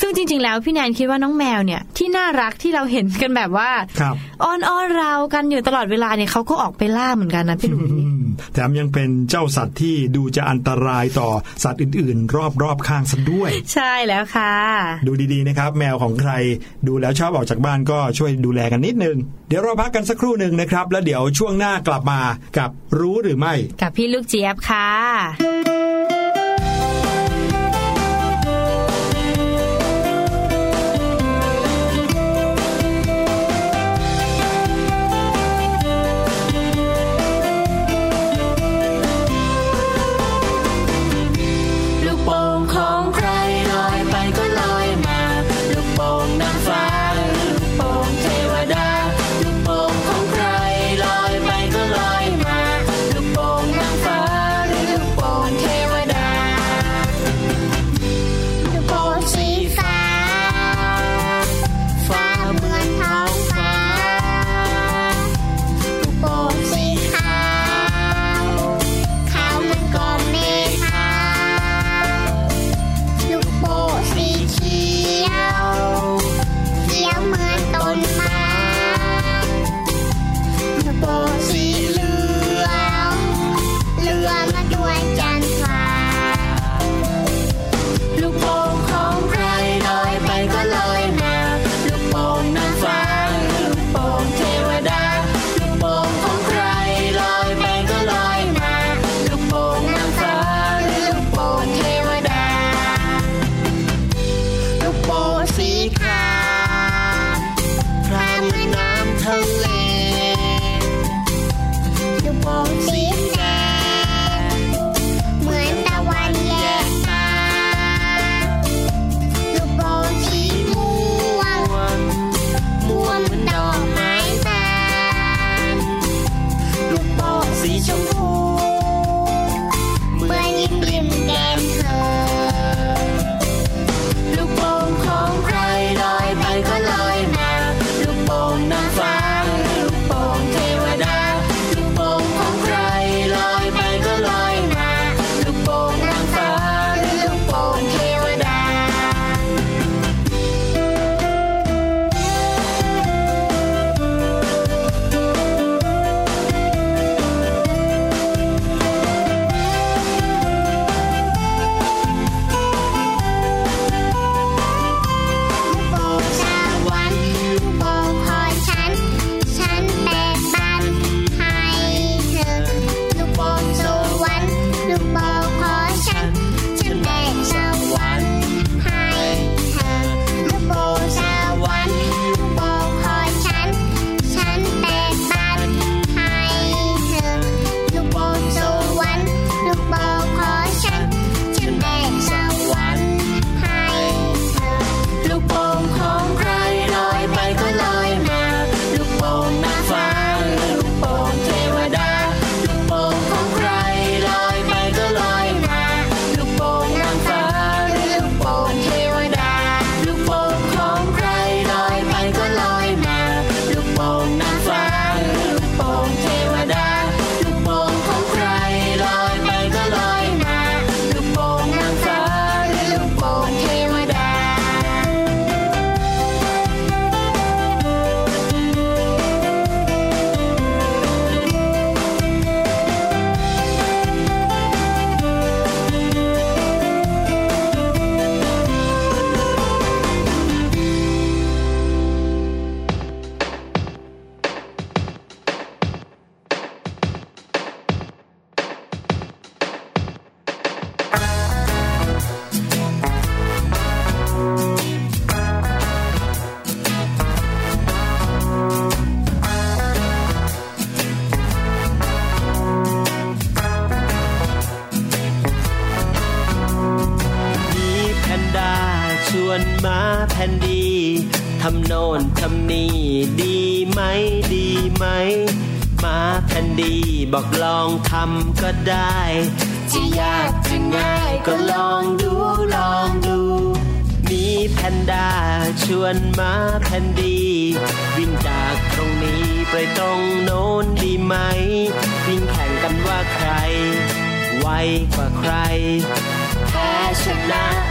[0.00, 4.14] ซึ่งจริง ๆ แล้วพี่แนนคิดว่าน้องแมวเนี่ยที่น่ารักที่เราเห็นกันแบบว่าครับ
[4.44, 8.17] อ้อนอ้อนเรากันอยู่ตลอดเวลาเนี่ยเขาก็ออกไปล่าเหมือนกันนะพี่หลุยอืม
[8.54, 11.30] แถมยังเป็นเจ้าสัตว์ที่ดูจะอันตรายต่อ
[11.64, 14.54] สัตว์อื่น ๆ รอบๆข้างซะด้วย ใช่แล้วค่ะ
[15.06, 16.32] ดูดีๆนะครับ แมวของใคร
[16.86, 19.16] ดูแล้วชอบออกจากบ้านก็ช่วยดูแลกันนิดนึง
[19.48, 22.20] เดี๋ยวเราพักกันสักครู่หนึ่งนะครับ แล้วเดี๋ยวช่วงหน้ากลับมา
[22.58, 24.88] กับรู้หรือไม่ กับพี่ลูกเจี๊ยบค่ะ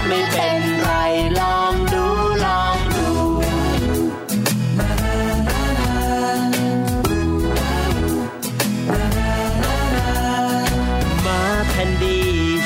[0.08, 0.92] ไม่เป็นไร
[1.40, 2.06] ลองดู
[2.46, 3.10] ลองดู
[11.26, 12.20] มาแผ่นดี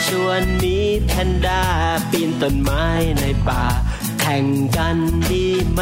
[0.05, 1.63] ชวนมีแพนด้า
[2.11, 2.85] ปีนต้นไม้
[3.19, 3.63] ในป่า
[4.21, 4.45] แข่ง
[4.77, 4.97] กัน
[5.31, 5.81] ดีไหม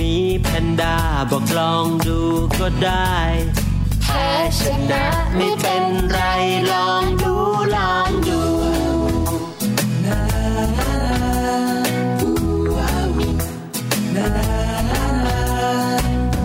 [0.00, 0.96] มีแพนด้า
[1.30, 2.20] บอกลองดู
[2.58, 3.16] ก็ได้
[4.12, 5.04] พ้ชนะ
[5.36, 6.18] ไม่เป็นไร
[6.72, 7.34] ลองดู
[7.76, 8.40] ลองดู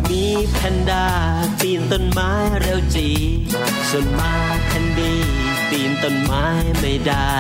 [0.10, 1.08] มีแพนด้า
[1.62, 3.10] ปีนต้นไม้เร็วจี
[3.90, 4.34] ส่วนมา
[4.68, 5.16] แคนดี
[5.70, 6.46] ปีนต้นไม้
[6.80, 7.36] ไม่ได้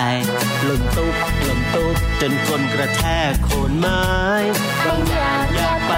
[0.63, 4.05] หล่นตุ๊บหล่นตุ๊บจนคนกระแทกโคนไม้
[4.85, 5.93] บางอย่างอย่าไป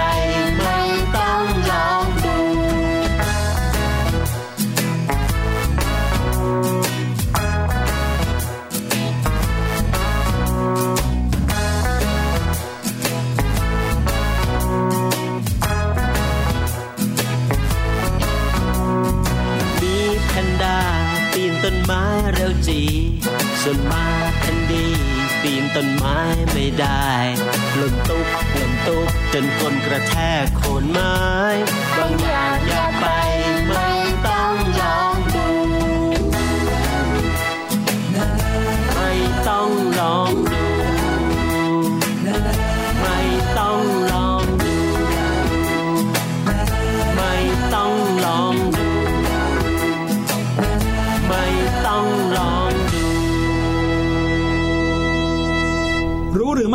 [22.34, 22.82] เร็วจี
[23.62, 24.06] ส่วนมา
[24.40, 24.88] แคนดี
[25.42, 26.20] ปีนต้นไม้
[26.54, 27.08] ไม่ได้
[27.76, 31.18] หล่นตุ๊บหล่นตุ๊บจนคนกระแทกโคนไม้
[31.98, 33.06] บางอย่างอย่าไป
[33.68, 33.99] ไม่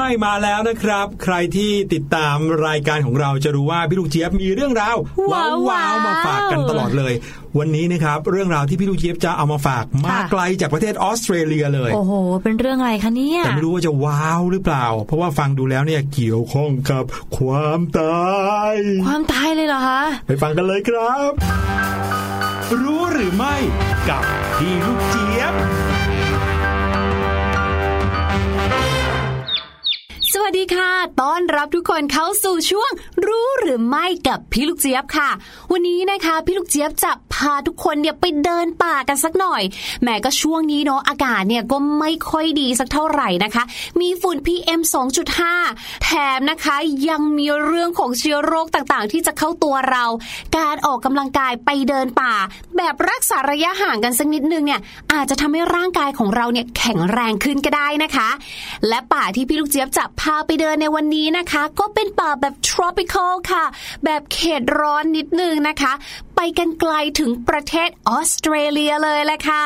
[0.05, 2.37] ม่มาแล้วนะครับ ใครที่ติดตาม
[2.67, 4.97] รายการของเราจะรู้ว่าพี่ลูกเจี๊ยบมีเรื่องราว
[5.33, 7.13] ว้าวว้าวๆมาฝากกันตลอดเลย
[7.59, 17.05] วันนี้นะครับเรื่องราวที่พี่ลูกเจี๊ยบจะเอามาฝากมาไกลจากประเทศออสเตรเลียเลย โอ้โห เป็นเรื่องอะไรคะเนี่ยแต่ไม่รู้ว่าจะว้าวหรือเปล่า เพราะว่าฟังดูแล้วเนี่ยเกี่ยวข้องกับ
[17.37, 18.35] ความตา
[18.75, 18.77] ย
[19.07, 21.33] ความตายเลยเหรอคะไปฟังกันเลยครับ
[22.83, 23.55] รู้หรือไม่
[24.09, 24.23] กับ
[24.57, 25.55] พี่ลูกเจี๊ยบ
[30.45, 30.91] วัสดีค่ะ
[31.23, 32.91] ต้อนรับทุกคนเข้าสู่ช่วง
[33.27, 35.31] รู้หรือไม่กับพี่ลูกเจี๊ยบค่ะ
[35.73, 39.63] วันนี้นะคะพี่ลูกเจี๊ยบจะพาทุกคนเนี่ยไปเดินป่ากันสักหน่อย
[40.03, 43.63] แหมก็ช่วงนี้เนาะอากาศเนี่ยก็ไม่ค่อยดีสักเท่าไหร่นะคะ
[44.01, 44.81] มีฝุ่น PM
[45.43, 46.77] 2.5 แถมนะคะ
[47.09, 50.05] ยังมีเรื่องของเชื้อโรคต่างๆ ที่จะเข้าตัวเรา
[50.57, 52.35] การออกกำลังกายไปเดินป่า
[52.77, 54.81] แบบรักษาระยะห่างกันสักนิดนึงเนี่ย
[55.13, 58.29] อาจจะทำให้ร่างกายของเราเนี่ยแข็งแรงขึ้นก็ได้นะคะ
[58.89, 63.65] และป่าที่พี่ลูกเจี๊ยบจะพาไปเดินในวันนี้นะคะ ก็เป็นป่าแบบ tropical ค่ะ
[64.05, 65.93] แบบเขตร้อนนิดนึงนะคะ
[66.37, 69.65] ไปกันไกลถึงประเทศออสเตรเลียเลยแหละค่ะ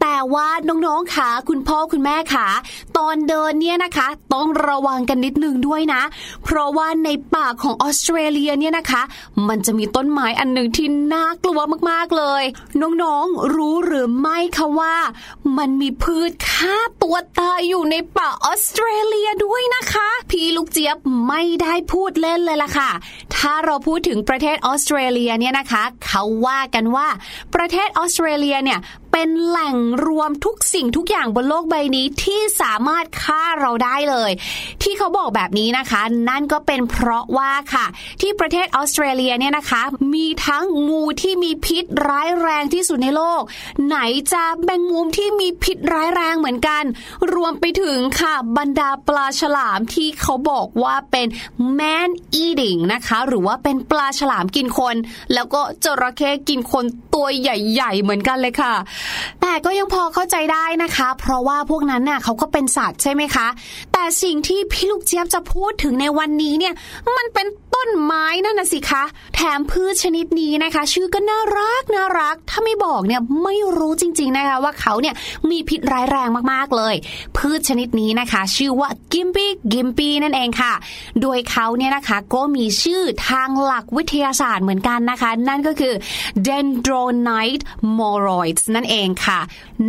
[0.00, 2.46] แต่ว่าน้องๆค่ะคุณพ่อคุณแม่ค่ะ
[2.96, 6.02] ตอนเดินเนี่ยนะคะ ต้องระวังกันนิดนึงด้วยนะ
[6.44, 9.02] เพราะว่าในป่าของออสเตรเลียเนี่ยนะคะ
[9.48, 11.60] มันจะมีต้นไม้อันหนึ่งที่น่ากลัว
[11.90, 12.42] มากๆเลย
[12.80, 14.96] น้องๆรู้หรือไม่คะว่า
[15.58, 20.96] มันมีพืชฆ่าตัวตายอยู่ในป่าออสเตรเลียด้วยนะคะ พี่ลูกเจี๊ยบ
[21.28, 22.90] ไม่ได้พูดเล่นเลยล่ะค่ะ
[23.36, 27.08] ถ้าเราพูดถึงประเทศออสเตรเลียเนี่ยนะคะเขาว่ากันว่า
[27.54, 28.78] ประเทศออสเตรเลียเนี่ย
[29.12, 34.30] เป็นแหล่งรวมทุกสิ่งทุกอย่างบนโลกใบนี้ที่สามารถฆ่าเราได้เลย
[34.82, 37.86] ที่เขาบอกแบบนี้นะคะ นั่นก็เป็นเพราะว่าค่ะ
[38.20, 39.82] ที่ประเทศออสเตรเลียเนี่ยนะคะ
[40.14, 43.42] มีทั้งงูที่มีพิษร้ายแรงที่สุดในโลก
[43.86, 43.96] ไหน
[44.32, 46.84] จะแมงมุมที่มีพิษร้ายแรงเหมือนกัน
[47.34, 51.26] รวมไปถึงค่ะบรรดาปลาฉลามที่เขาบอกว่าเป็น
[51.78, 52.10] man
[52.44, 54.96] eating นะคะ หรือว่าเป็นปลาฉลามกินคน
[55.34, 56.84] แล้วก็จระเข้กินคน
[57.14, 58.74] ตัวใหญ่ ๆ เหมือนกันเลยค่ะ
[59.40, 63.46] แต่ก็ยังพอเข้าใจได้นะคะ เพราะว่าพวกนั้นน่ะเขาก็เป็นสัตว์ใช่ไหมคะ
[64.00, 66.74] แต่สิ่งที่พี่ลูกเจี๊ยบจะพูดถึงในวันนี้เนี่ย
[67.16, 75.14] มันเป็นต้นไม้นั่นนะสิคะ แถมพืชชนิดนี้นะคะ ชื่อก็น่ารักน่ารัก ถ้าไม่บอกเนี่ยไม่รู้จริง ๆนะคะ ว่าเขาเนี่ย
[75.50, 76.94] มีพิษร้ายแรงมากๆเลย
[77.36, 80.72] พืชชนิดนี้นะคะ ชื่อว่ากิมปี้กิมปี้นั่นเองค่ะ
[81.22, 85.94] โดยเขาเนี่ยนะคะก็มีชื่อทางหลักวิทยาศาสตร์เหมือนกันนะคะ นั่นก็คือ
[86.48, 87.62] dendronite
[87.98, 89.40] moroids นั่นเองค่ะ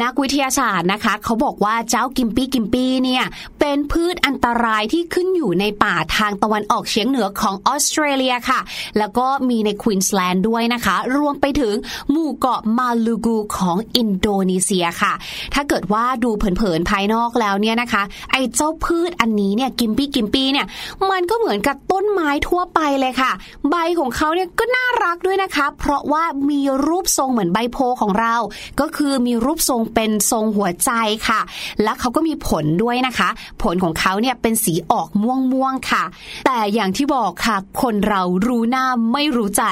[0.01, 3.23] นักวิทยาศาสตร์นะคะ เขาบอกว่าเจ้ากิมปี้กิมปี้เนี่ย
[3.59, 8.59] เป็นพืชอันตรายที่ขึ้นอยู่ในป่าทางตะวันออกเฉียงเหนือของออสเตรเลียค่ะ
[8.97, 11.73] แล้วก็มีในควีนสแลนด์ด้วยนะคะ รวมไปถึง
[12.11, 15.13] หมู่เกาะมาลูกูของอินโดนีเซียค่ะ
[15.53, 20.67] ถ้าเกิดว่าดูเผินๆภายนอกแล้วเนี่ยนะคะ ไอ้เจ้าพืชอันนี้เนี่ยกิมปี้กิมปี้เนี่ย
[21.11, 23.31] มันก็เหมือนกับต้นไม้ทั่วไปเลยค่ะ
[23.69, 28.35] ใบของเขาเนี่ยก็น่ารักด้วยนะคะ เพราะว่ามีรูปทรงเหมือนใบโพของเรา
[28.79, 30.91] ก็คือมีรูปทรงเป็นทรงหัวใจ
[31.27, 31.41] ค่ะ
[31.83, 33.29] และเขาก็มีผลด้วยนะคะ
[33.63, 36.03] ผลของเขาเนี่ยเป็นสีออกม่วงๆค่ะ
[36.45, 39.63] แต่อย่างที่บอกค่ะ คนเรารู้หน้าไม่รู้ใจ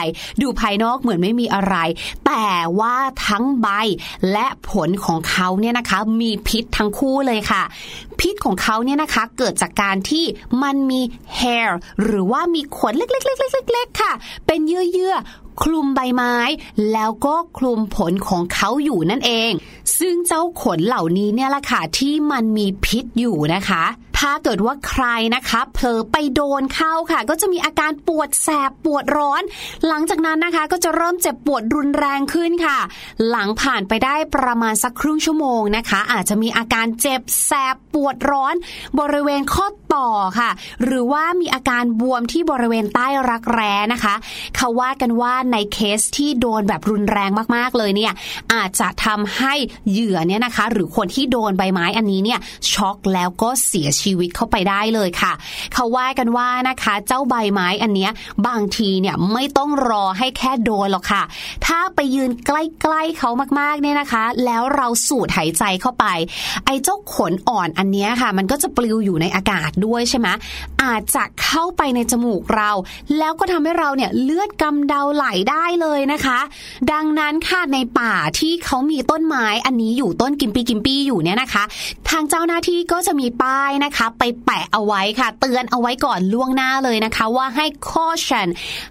[0.41, 1.75] ดูภายนอกเหมือนไม่มีอะไร
[2.25, 2.47] แต่
[2.79, 2.95] ว่า
[3.27, 3.67] ทั้งใบ
[4.31, 7.63] และผลของเขาเนี่ยนะคะ มีพิษทั้งคู่เลยค่ะ
[8.19, 10.25] พิษของเขาเนี่ยนะคะเกิดจากการที่
[10.63, 11.01] มันมี
[11.39, 11.69] hair
[12.03, 14.11] หรือว่ามีขนเล็กๆๆๆๆค่ะ
[14.45, 16.35] เป็นเยื่อๆ คลุมใบไม้
[16.91, 19.51] แล้วก็คลุมผลของเขาอยู่นั่นเอง
[19.99, 23.83] ซึ่งเจ้าขนเหล่านี้เนี่ยละค่ะที่มันมีพิษอยู่นะคะ
[24.19, 25.05] ถ้าเกิดว่าใคร
[25.35, 29.41] นะคะเผลอไปโดนเข้าค่ะ ก็จะมีอาการปวดแสบปวดร้อน
[29.87, 32.79] หลังจากนั้นนะคะก็จะเริ่มเจ็บปวดรุนแรงขึ้นค่ะ
[33.29, 38.55] หลังผ่านไปได้ประมาณสักครึ่งชั่วโมงนะคะ อาจจะมีอาการเจ็บแสบปวดร้อน
[38.99, 40.07] บริเวณข้อต่อ
[40.39, 40.49] ค่ะ
[40.83, 44.15] หรือว่ามีอาการบวมที่บริเวณใต้รักแร้นะคะ
[44.55, 48.13] เขาว่ากันว่าในเคสที่โดนแบบรุนแรงมากๆเลยเนี่ย
[48.53, 49.53] อาจจะทำให้
[49.89, 52.39] เหยื่อเนี่ยนะคะ หรือคนที่โดนใบไม้อันนี้เนี่ย
[52.71, 55.33] ช็อกแล้วก็เสียชีวิตเข้าไปได้เลยค่ะ
[55.73, 58.11] เขาว่ากันว่านะคะ เจ้าใบไม้อันเนี้ย
[58.47, 61.23] บางทีเนี่ยไม่ต้องรอให้แค่โดนหรอกค่ะ
[61.65, 63.29] ถ้าไปยืนใกล้ๆเขา
[63.59, 66.05] มากๆเนี่ยนะคะ แล้วเราสูดหายใจเข้าไป
[66.65, 70.27] ไอ้เจ้าขนอ่อนอันเนี้ยค่ะ มันก็จะปลิวอยู่ในอากาศด้วยใช่ไหม
[70.83, 72.71] อาจจะเข้าไปในจมูกเรา
[73.17, 76.39] แล้วก็ทำให้เราเนี่ยเลือดกำเดาไหลได้เลยนะคะ
[76.91, 81.63] ดังนั้นค่ะในป่าที่เขามีต้นไม้อันนี้อยู่ต้นกิมปีกิมปีอยู่เนี่ยนะคะ
[82.09, 88.47] ทางเจ้าหน้าที่ก็จะมีป้ายนะคะ ไปแปะเอาไว้ค่ะ เตือนเอาไว้ก่อนล่วงหน้าเลยนะคะ ว่าให้ caution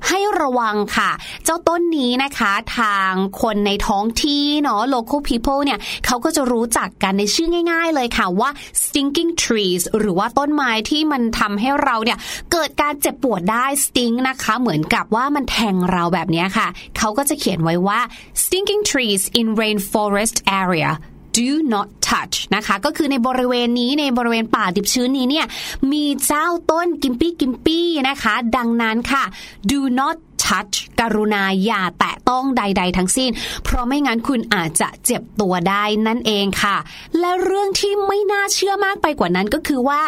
[0.09, 1.11] ให้ระวังค่ะ
[1.45, 8.51] เจ้าต้นนี้นะคะ ทางคนในท้องที่เนาะ local people เนี่ยเขาก็จะรู้จักกันในชื่อง่าย ๆ เลยค่ะว่า
[8.83, 12.19] stinking trees หรือว่าต้นไม้ที่มันทำให้เราเนี่ย
[12.53, 16.69] เกิดการเจ็บปวดได้สติงนะคะ เหมือนกับว่ามันแทงเราแบบนี้ค่ะ
[16.99, 18.01] เขาก็จะเขียนไว้ว่า
[18.43, 20.91] stinking trees in rainforest area
[21.39, 25.47] do not touch นะคะ ก็คือในบริเวณนี้ในบริเวณป่าดิบชื้นนี้เนี่ย
[25.93, 29.25] มีเจ้าต้นกิมปี้กิมปี้นะคะ ดังนั้นค่ะ
[29.71, 30.17] do not
[30.49, 33.31] touch กรุณาอย่าแตะต้องใด ๆ ทั้งสิ้น
[33.65, 36.77] เพราะไม่งั้นคุณอาจจะเจ็บตัวได้นั่นเองค่ะ
[37.21, 40.03] และเรื่องที่ไม่น่าเชื่อมากไปกว่านั้นก็คือว่า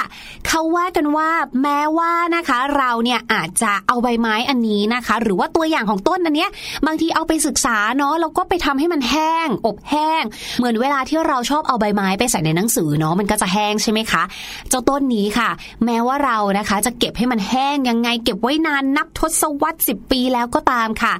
[0.48, 1.30] เขาว่ากันว่า
[1.62, 6.50] แม้ว่านะคะ เราเนี่ยอาจจะเอาใบไม้อันนี้นะคะ หรือว่าตัวอย่างของต้นอันเนี้ย
[6.86, 10.22] บางทีเอาไปศึกษาเนาะแล้วก็ไปทำให้มันแห้ง อบแห้ง
[10.58, 14.22] เหมือนเวลาที่เราชอบเอาใบไม้ไปใส่ในหนังสือเนาะมันก็จะแห้งใช่ไหมคะ
[14.68, 15.50] เจ้าต้นนี้ค่ะ
[15.84, 21.14] แม้ว่าเรานะคะ จะเก็บให้มันแห้งยังไง เก็บไว้นานนับทศวรรษ10 ปีแล้วก็ตามค่ะ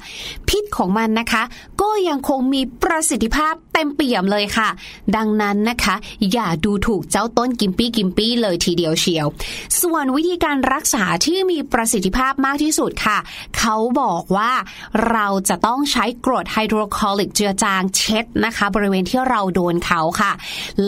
[0.48, 1.42] พิษของมันนะคะ
[1.80, 4.68] ก็ยังคงมีประสิทธิภาพเต็มเปี่ยมเลยค่ะ
[5.16, 5.94] ดังนั้นนะคะ
[6.32, 9.26] อย่าดูถูกเจ้าต้นกิมปี้กิมปี้เลยทีเดียวเชียว
[9.80, 13.18] ส่วนวิธีการรักษาที่มีประสิทธิภาพมากที่สุดค่ะ
[13.58, 14.52] เขาบอกว่า
[15.11, 20.32] เราจะต้องใช้กรดไฮโดรคลอริกเจือจางเช็ดนะคะ บริเวณที่เราโดนเขาค่ะ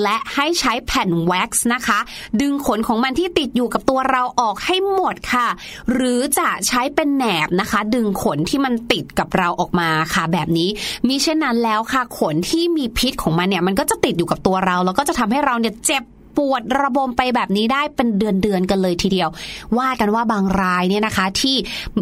[0.03, 1.99] และให้ใช้แผ่นแว็กซ์นะคะ
[2.41, 5.49] ดึงขนของมันที่ติดอยู่กับตัวเราออกให้หมดค่ะ
[5.93, 10.69] หรือจะใช้เป็นแหนบนะคะ ดึงขนที่มันติดกับเราออกมาค่ะ แบบนี้
[11.07, 16.03] มิเช่นนั้นแล้วค่ะขนที่มีพิษของมันเนี่ยมันก็จะติดอยู่กับตัวเรา แล้วก็จะทำให้เราเนี่ยเจ็บ
[16.37, 19.29] ปวดระบมไปแบบนี้ได้เป็นเดือนๆกันเลยทีเดียว
[19.79, 21.57] ว่ากันว่าบางรายเนี่ยนะคะ ที่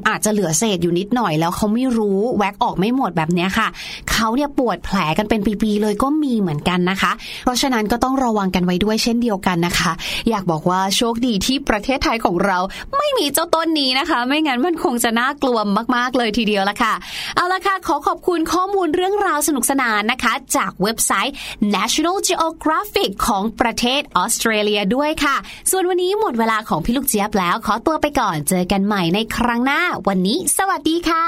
[0.08, 3.68] อาจจะเหลือเศษอยู่นิดหน่อยแล้วเขาไม่รู้แว็กออกไม่หมดแบบนี้ค่ะ
[4.12, 7.12] เขาเนี่ยปวดแผลกันเป็นปีๆเลยก็มีเหมือนกันนะคะ
[7.44, 9.92] เพราะฉะนั้นก็ต้องระวังกันไว้ด้วยเช่นเดียวกันนะคะ
[10.30, 12.58] อยากบอกว่าโชคดีที่ประเทศไทยของเรา
[12.96, 15.58] ไม่มีเจ้าต้นนี้นะคะ ไม่งั้นมันคงจะน่ากลัว
[15.96, 16.94] มากๆเลยทีเดียวละค่ะ
[17.36, 21.34] เอาละค่ะ ขอขอบคุณข้อมูลเรื่องราวสนุกสนานนะคะ จากเว็บไซต์
[21.76, 25.36] National Geographic ของประเทศออสเตรเลียด้วยค่ะ
[25.70, 31.26] ส่วนวันนี้หมดเวลาของพี่ลูกเจี๊ยบแล้ว ขอตัวไปก่อนเจอกันใหม่ในครั้งหน้า วันนี้ สวัสดีค่ะ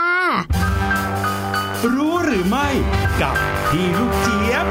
[1.94, 2.68] รู้หรือไม่
[3.20, 3.34] กับ
[3.68, 4.66] พี่ลูกเจี๊ยบ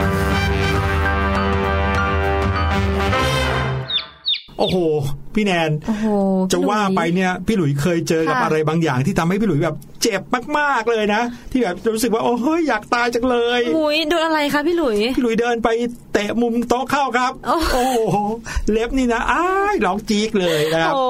[4.58, 4.78] โอ้โห
[5.36, 6.06] พี่แนนโอ้โห
[6.54, 10.22] จะว่าไปเนี่ยพี่หลุยเคยเจอกับค่ะอะไรบางอย่างที่ทำให้พี่หลุยแบบเจ็บ
[10.58, 11.22] มากๆเลยนะ
[11.52, 15.70] ที่แบบรู้สึกว่าโอ้เฮ้ยอยากตายจังเลยหุยโดนอะไรคะพี่หลุยพี่หลุยเดินไป
[16.14, 18.18] เตะมุมโต๊ะเข้าครับ โอ้โอ้โห
[18.72, 21.04] เล็บนี่นะอ้ายร้องจี๊กเลยนะครับโอ้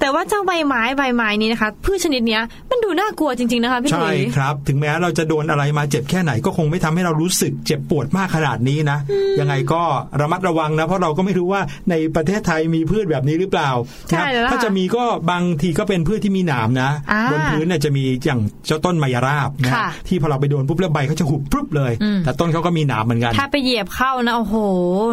[0.00, 8.98] แต่ว่าเจ้าใบไม้ใบไม้นี้นะคะพืชชนิดเนี้ยมันดูดูน่ากลัวจริงๆนะคะพี่หใช่ลุยครับ ถึงแม้เราจะโดนอะไรมาเจ็บแค่ไหนก็คงไม่ทำให้เรารู้สึกเจ็บปวดมากขนาดนี้นะ
[9.40, 9.82] ยังไงก็
[10.20, 13.70] ระมัดระวังนะเพราะเราก็ไม่รู้ว่าในประเทศไทยมีพืชแบบนี้หรือเปล่า
[14.08, 24.56] ใช่นะแล้วล่ะถ้าจะมีก็บางทีก็เป็นพืชที่มีหนามนะอ่าบนพื้นเนี่ยจะมีอย่างเจ้าต้นมายราบนะค่ะที่พอเราไปโดนปุ๊บแล้วใบเขาจะหุบปุ๊บเลยอืมแต่ต้นเขาก็มีหนามเหมือนกัน ถ้าไปเหยียบเข้านะโอ้โห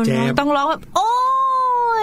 [0.05, 1.07] เจ็บน้องต้องร้องแบบโอ้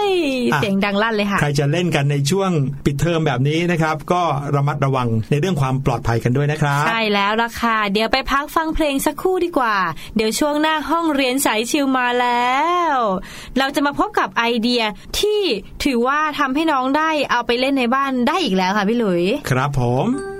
[0.03, 0.07] ย
[0.53, 2.51] อะเสียงดังลั่นเลยค่ะ ใครจะเล่นกันในช่วง
[2.85, 4.23] ปิดเทอมแบบนี้นะครับ ก็
[4.57, 9.77] ระมัดระวังในเรื่องความปลอดภัยกันด้วยนะครับ ใช่แล้วล่ะค่ะ เดี๋ยวไปพักฟังเพลงสักครู่ดีกว่า
[10.17, 12.55] เดี๋ยวช่วงหน้าห้องเรียนสายชิวมาแล้
[12.93, 12.95] ว
[13.59, 14.83] เราจะมาพบกับไอเดีย
[15.19, 15.41] ที่
[15.85, 20.34] ถือว่าทำให้น้องได้เอาไปเล่นในบ้านได้อีกแล้วค่ะพี่หลุย ครับผม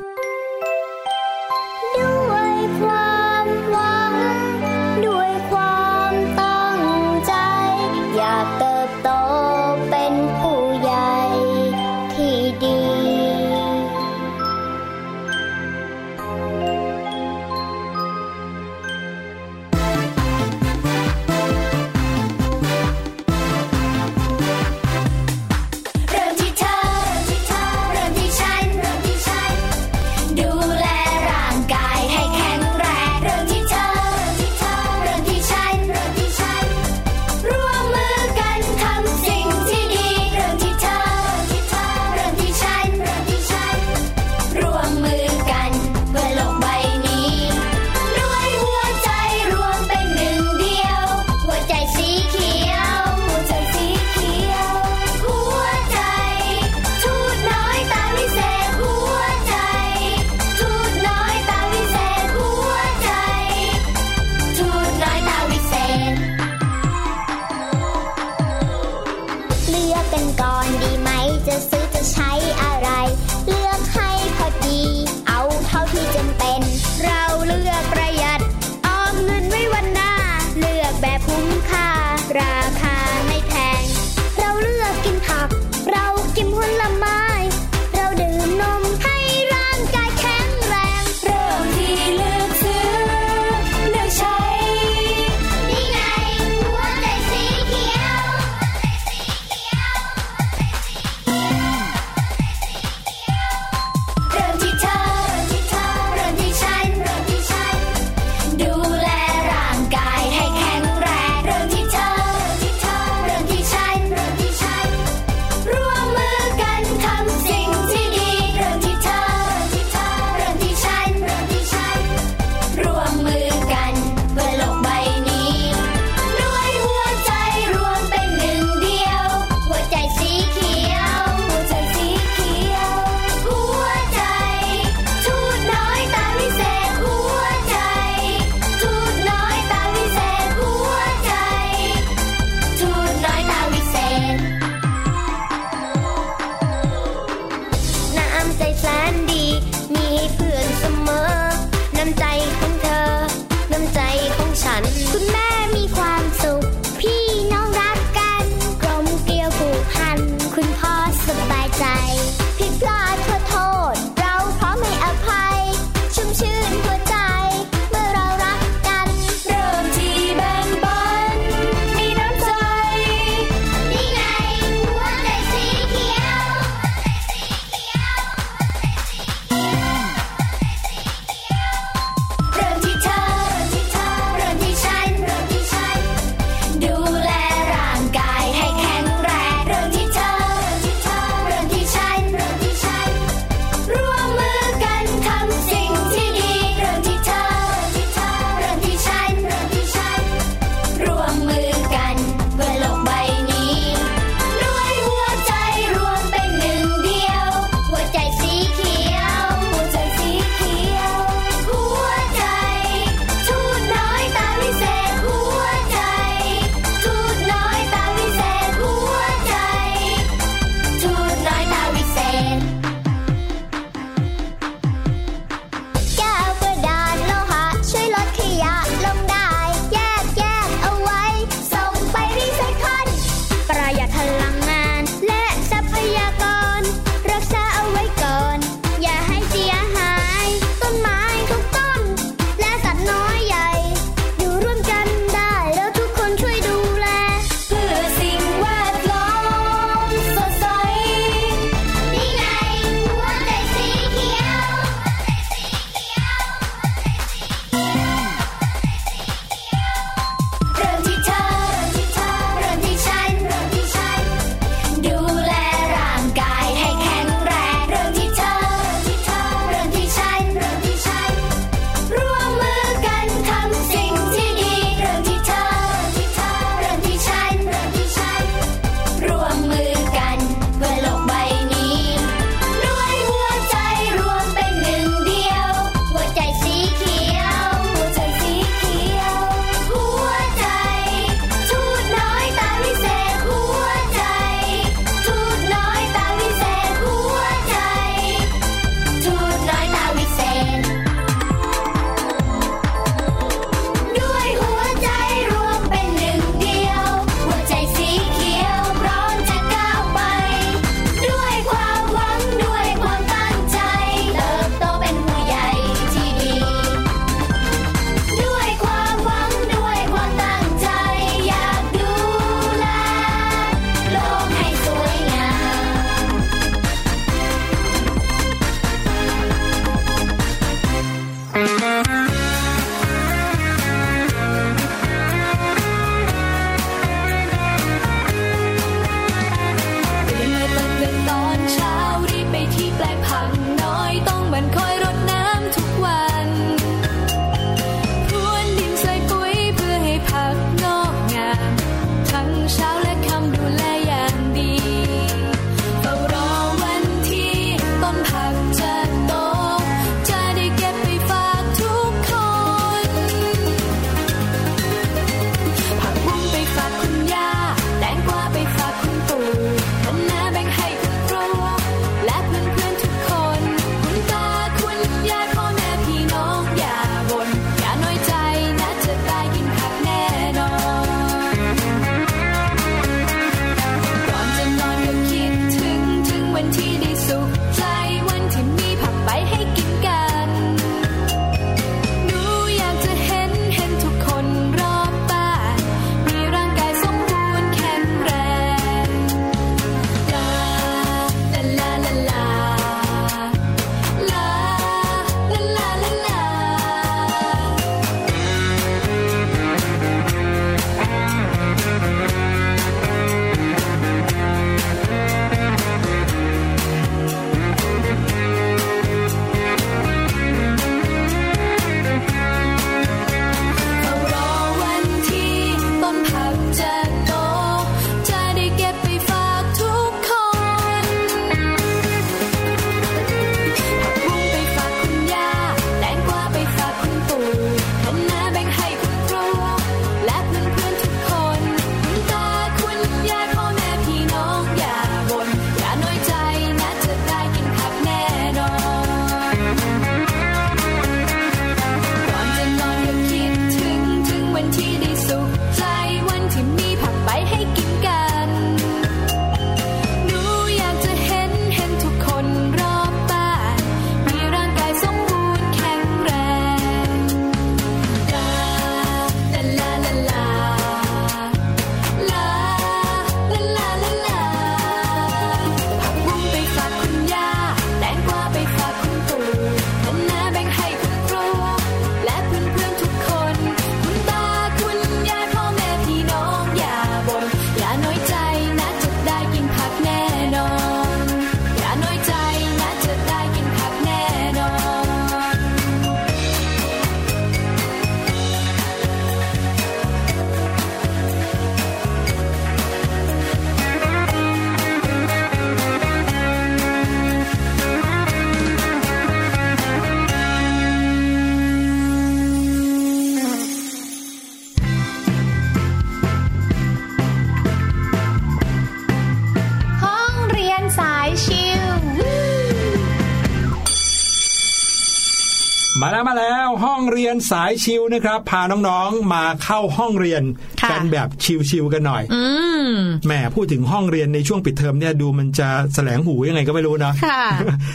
[527.51, 530.43] สายชิวนะครับ พาน้องๆมาเข้าห้องเรียน
[530.91, 531.29] กันแบบ
[531.71, 532.43] ชิวๆกันหน่อยอื
[532.91, 532.95] ม
[533.27, 537.43] แหมพูดถึงห้องเรียนในช่วงปิดเทอมเนี่ยดูมันจะแสลงหูยังไงก็ไม่รู้นะค่ะ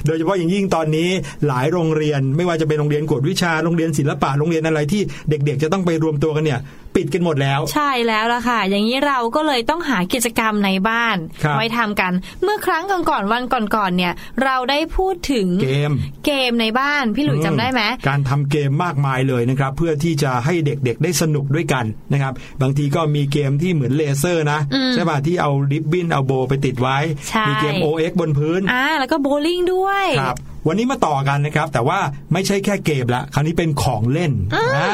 [0.05, 1.09] โดยเฉพาะอย่างยิ่งตอนนี้
[1.47, 6.59] หลายโรงเรียนไม่ว่าจะเป็นโรงเรียนกวดวิชาโรงเรียนศิลปะโรงเรียนอะไรที่เด็กๆ จะต้องไปรวมตัวกันเนี่ย
[6.95, 12.13] ปิดกันหมดแล้ว ใช่แล้วล่ะค่ะ อย่างนี้เราก็เลยต้องหากิจกรรมในบ้านครับไว้ทำกัน
[12.43, 13.43] เมื่อครั้งก่อนๆวัน
[13.75, 14.13] ก่อนๆเนี่ย
[14.43, 15.91] เราได้พูดถึงเกม
[16.25, 26.97] เกมในบ้านพี่หลุยจำได้ไหมการทำเกมมากมายเลยนะครับ เพื่อที่จะให้เด็กๆได้สนุกด้วยกันนะครับ บางทีก็มีเกมที่เหมือนเลเซอร์นะอืมใช่ป่ะที่เอาริบบิ้นเอาโบไปติดไว้
[27.29, 31.99] ใช่มีเกม OX บนพื้นอ่าแล้วก็โบว์ลิ่งด้วยครับวันนี้มาต่อกันนะครับ แต่ว่า
[32.33, 34.91] ไม่ใช่แค่เกมละคราวนี้เป็นของเล่นอ่า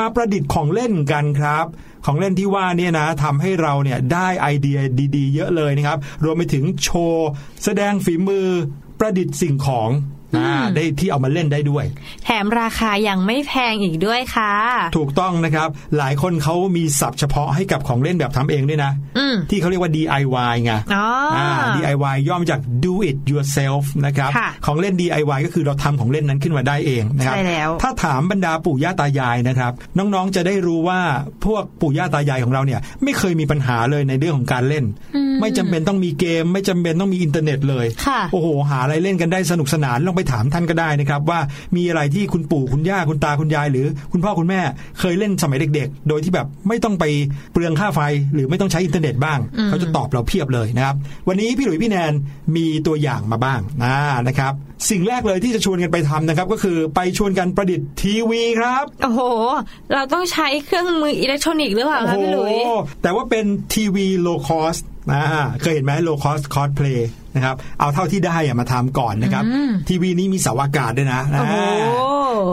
[0.00, 1.66] มาประดิษฐ์ของเล่นกันครับ
[2.06, 4.78] ของเล่นที่ว่าเนี่ยนะทำให้เราเนี่ยได้ไอเดีย
[5.16, 7.28] ดี ๆ เยอะเลยนะครับ รวมไปถึงโชว์
[7.64, 8.48] แสดงฝีมือ
[8.98, 10.15] ประดิษฐ์สิ่งของอ่า
[10.74, 11.84] ได้ที่เอามาเล่นได้ด้วย
[12.24, 14.52] แถมราคายังไม่แพงอีกด้วยค่ะ
[14.96, 15.68] ถูกต้องนะครับ
[15.98, 21.06] หลายคนเขามีศัพท์เฉพาะให้กับของเล่นแบบทำเองด้วยนะอืมที่เขาเรียกว่า DIY ไงอ๋อ
[21.36, 21.40] อ
[21.76, 31.00] DIY ย่อมาจาก do it yourself นะครับค่ะของเล่น DIY ก็คือเราทำของเล่นนั้นขึ้นมาได้เองนะครับใช่แล้วถ้าถามบรรดาปู่ย่าตายายนะครับ น้องๆจะได้รู้ว่า
[31.44, 34.84] พวกปู่ย่าตายายของเราเนี่ย ไม่เคยมีปัญหาเลยในเรื่องของการเล่น
[35.40, 41.40] ไม่จำเป็นต้องมีเกม ไม่จำเป็นต้องมีอินเทอร์เน็ตเลยค่ะโอ้โห หาอะไรเล่นกันได้สนุกสนานลองไปถามท่านก็ได้นะครับ ว่า
[41.76, 44.60] มีอะไรที่คุณปู่คุณย่าคุณตาคุณยาย หรือคุณพ่อคุณแม่
[45.00, 47.04] เคยเล่นสมัยเด็ก ๆ โดยที่แบบไม่ต้องไป
[47.52, 48.00] เปลืองค่าไฟ
[48.34, 49.38] หรือไม่ต้องใช้อินเทอร์เน็ตบ้าง
[49.68, 50.96] เขาจะตอบเราเพียบเลยนะครับ
[51.28, 52.12] วันนี้พี่หลุยส์พี่แนน
[52.56, 53.94] มีตัวอย่างมาบ้างนะ
[54.28, 54.52] นะครับ
[54.90, 59.20] สิ่งแรกเลยที่จะชวนกันไปทำนะครับ ก็คือไปชวนกันประดิษฐ์ทีวีครับ โอ้โห
[59.92, 62.72] เราต้องใช้เครื่องมืออิเล็กทรอนิกส์หรือเปล่าคะพี่หลุยโอ้โห
[63.02, 64.76] แต่ว่าเป็นทีวี low cost
[65.12, 65.22] นะ
[65.60, 69.44] เคยเห็นไหม low cost cosplay นะครับเอาเท่าที่ได้อะมาทำก่อนนะครับ
[69.88, 71.56] ทีวีนี้มีเสาอากาศด้วยนะโอ้โห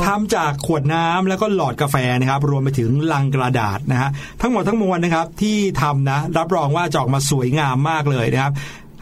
[0.06, 4.10] ทำจากขวดน้ำแล้วก็หลอดกาแฟนะครับ รวมไปถึงลังกระดาษนะฮะ
[4.42, 8.54] ทั้งหมดทั้งมวลนะครับที่ทำนะรับรองว่าจะออกมาสวยงามมากเลยนะครับ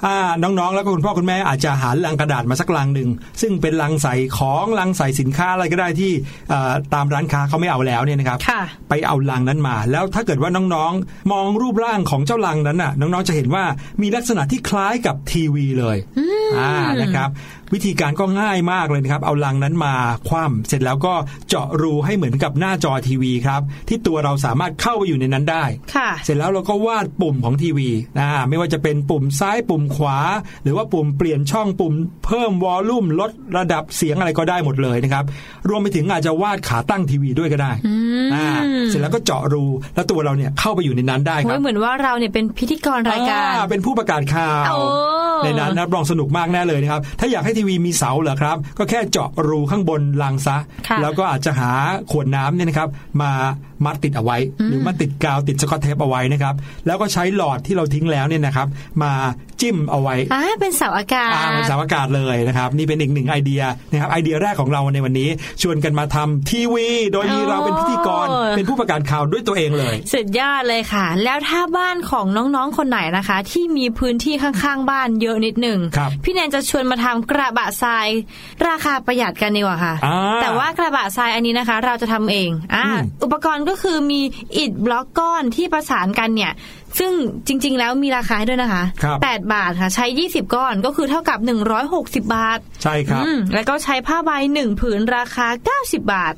[0.04, 3.10] ถ้าน้องๆ แล้วก็คุณพ่อคุณแม่อาจจะหาลังกระดาษมาสักลังหนึ่ง
[3.42, 6.12] ซึ่งเป็นลังใส่ของลังใส่สินค้าอะไรก็ได้ที่
[6.50, 13.64] เอ่อตามร้านค้าเขาไม่เอาแล้วเนี่ยนะครับค่ะไปเอาลังนั้นมา แล้วถ้าเกิดว่าน้องๆ มองรูปร่างของเจ้าลังนั้นน่ะน้องๆจะเห็นว่า
[14.02, 15.98] มีลักษณะที่คล้ายกับทีวีเลย
[16.60, 17.30] อ่านะครับ
[17.74, 19.94] วิธีการก็ง่ายมากเลยนะครับเอาลังนั้นมา
[20.30, 21.14] คว่ำเสร็จแล้วก็
[21.50, 25.64] เจาะรูให้เหมือนกับหน้าจอทีวีครับที่ตัวเราสามารถเข้าไปอยู่ในนั้นได้
[25.96, 30.18] ค่ะเสร็จแล้วเราก็วาดปุ่มของทีวีนะไม่ว่าจะเป็นปุ่มซ้ายปุ่มขวา
[30.64, 31.94] หรือว่าปุ่มเปลี่ยนช่องปุ่ม
[32.26, 35.24] เพิ่มวอลลุ่มลดระดับเสียงอะไรก็ได้หมดเลยนะครับ
[35.70, 37.72] รวมไปถึงอาจจะวาดขาตั้งทีวีด้วยก็ได้
[38.34, 38.48] อ่า
[38.90, 39.66] เสร็จแล้วก็เจาะรู
[39.96, 44.82] แล้วตัวเราเนี่ยเข้าไปอยู่ในนั้นได้คโอ้รัยบเหมือนว่าเราเนี่ยเป็นพิธีกรรายการอ่เป็นผู้ประกาศข่าวโอ้
[45.44, 50.58] ในนั้นรับรองสนุกมากแน่เลยนะครับถ้าอยากให้ทีวีมีเสาเหรอครับ ก็แค่เจาะรูข้างบนรางซะ
[50.88, 51.72] ค่ะแล้วก็อาจจะหา
[52.12, 52.90] ขวดน้ำเนี่ยนะครับ
[53.22, 53.32] มา
[53.86, 56.56] มัดติดเอาไว้ หรือมาติดกาวติดสกอตเทปเอาไว้นะครับ
[56.86, 58.68] แล้วก็ใช้หลอดที่เราทิ้งแล้วเนี่ยนะครับ
[59.04, 59.12] มา
[59.62, 63.62] จิ้มเอาไว้อ่าเป็นเสาอากาศอ่าเป็นเสาอากาศเลยนะครับ นี่เป็นอีกหนึ่งไอเดีย
[63.92, 65.30] นะครับไอเดียแรกของเราในวันนี้
[65.62, 72.26] ชวนกันมาทำทีวี โดยมีเราเป็นพิธีกรโอ้เป็นผู้ประกาศข่าวด้วยตัวเองเลยสุดยอดเลยค่ะ แล้วถ้าบ้านของ
[72.56, 78.08] น้องๆคนไหนนะคะ ที่มีพื้นที่ข้างๆบ้านเยอะนิดหนึ่งครับพี่แนนจะชวนมาทำกระบะทราย
[78.68, 84.22] ราคาประหยัดกันดีกว่าค่ะอ่าแต่ว่ากระบะทรายอันนี้นะคะ เราจะทำเองอ่าอืมอุปกรณ์ก็็คือมี
[84.58, 86.52] อิฐบล็อกก้อนที่ประสานกันเนี่ย
[87.00, 87.12] ซึ่ง
[87.48, 91.40] จริง ๆ แล้วมีราคาให้ด้วยนะคะครับ8บาทค่ะ ใช้20ก้อนก็คือเท่ากับ
[91.88, 95.48] 160บาท ใช่ครับอืมแล้วก็ใช้ผ้าใบหนึ่งผืนราคา
[95.80, 96.34] 90บาท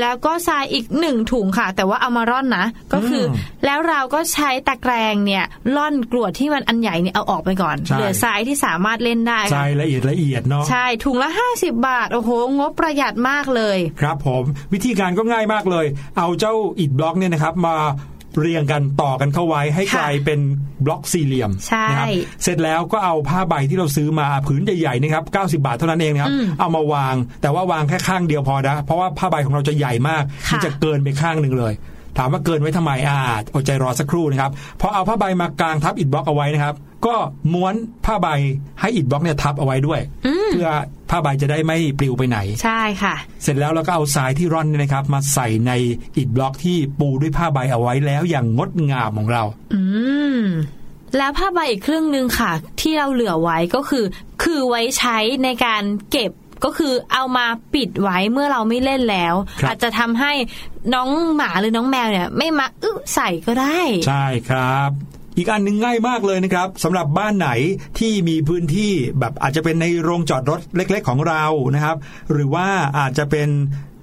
[0.00, 5.44] แล้วก็ทรายอีกหนึ่งถุงค่ะ แต่ว่าเอามาร่อนนะ ก็คืออมแล้วเราก็ใช้ตะแกรงเนี่ย
[5.76, 15.86] ร่อนกรวดที่มันอันใหญ่เนี่ยเอาออกไปก่อนใช่เหลือทรายที่สามารถเล่นได้ใจค่ะละเอียดละเอียดเนาะใช่ถุงละ50บาทโอ้โหงบประหยัดมากเลย ครับผมวิธีการก็ง่ายมากเลย
[16.18, 17.76] เอาเจ้าอิฐบล็อกเนี่ยนะครับมา
[18.40, 20.40] เรียงกันต่อกันเข้าไว้ให้ค่ะกลายเป็น
[20.84, 22.08] บล็อกสี่เหลี่ยมใช่นะครับ
[22.42, 31.72] เสร็จแล้วก็เอาผ้าใบที่เราซื้อมาผืนใหญ่ๆนะครับ90 บาทเท่านั้นเองนะครับอืมเอามาวาง แต่ว่าวางแค่ข้างเดียวพอนะเพราะว่าผ้าใบของเราจะใหญ่มากค่ะมัจะเกินไปข้างหนึ่งเลย
[32.18, 33.18] ถามว่าเกินไว้ทำไมอ่า
[33.54, 34.50] อดใจรอสักครู่นะครับ
[34.80, 36.74] พอเอาผ้าใบมากางทับอิฐบล็อกเอาไว้นะครับ
[37.06, 37.14] ก็
[37.52, 38.28] ม้วนผ้าใบ
[38.80, 40.00] ให้อิฐบล็อกเนี่ยทับเอาไว้ด้วย
[40.52, 40.70] เพื่อ
[41.10, 45.72] ผ้าใบจะได้ไม่ปลิวไปไหน ใช่ค่ะ เสร็จแล้วเราก็เอาทรายที่ร่อนเนี่ยนะครับ มาใส่ใน
[46.16, 49.42] อิฐบล็อกที่ปูด้วยผ้าใบเอาไว้แล้วอย่างงดงามของเรา
[49.74, 49.80] อื
[50.38, 50.40] ม
[51.18, 54.04] แล้วผ้าใบอีกครึ่งหนึ่งค่ะ ที่เราเหลือไว้ก็คือ
[54.42, 56.32] คือไว้ใช้ในการเก็บ
[56.64, 60.32] ก็คือเอามาปิดไว้เมื่อเราไม่เล่นแล้วครับอาจจะทำให้
[60.94, 64.90] น้องหมาหรือน้องแมวเนี่ย ไม่มาอึใส่ก็ได้ ใช่ครับ
[65.36, 67.50] อีกอันหนึ่งง่ายมากเลยนะครับสำหรับบ้านไหน
[67.98, 71.44] ที่มีพื้นที่แบบอาจจะเป็นในโรงจอดรถเล็ก ๆ ของเรา
[71.74, 71.96] นะครับ
[72.32, 72.66] หรือว่า
[72.98, 73.48] อาจจะเป็น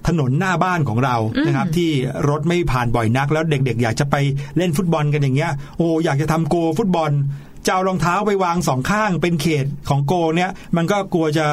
[0.08, 1.90] ถนนหน้าบ้านของเรานะครับ ที่
[2.28, 4.16] รถไม่ผ่านบ่อยนัก แล้วเด็ก ๆ อยากจะไป
[4.56, 7.10] เล่นฟุตบอลกันอย่างเงี้ยโอ้อยากจะทำโกฟุตบอล
[7.66, 11.46] จะเอารองเท้าไปวางสองข้างเป็นเขตของโกเนี่ย มันก็กลัวจะ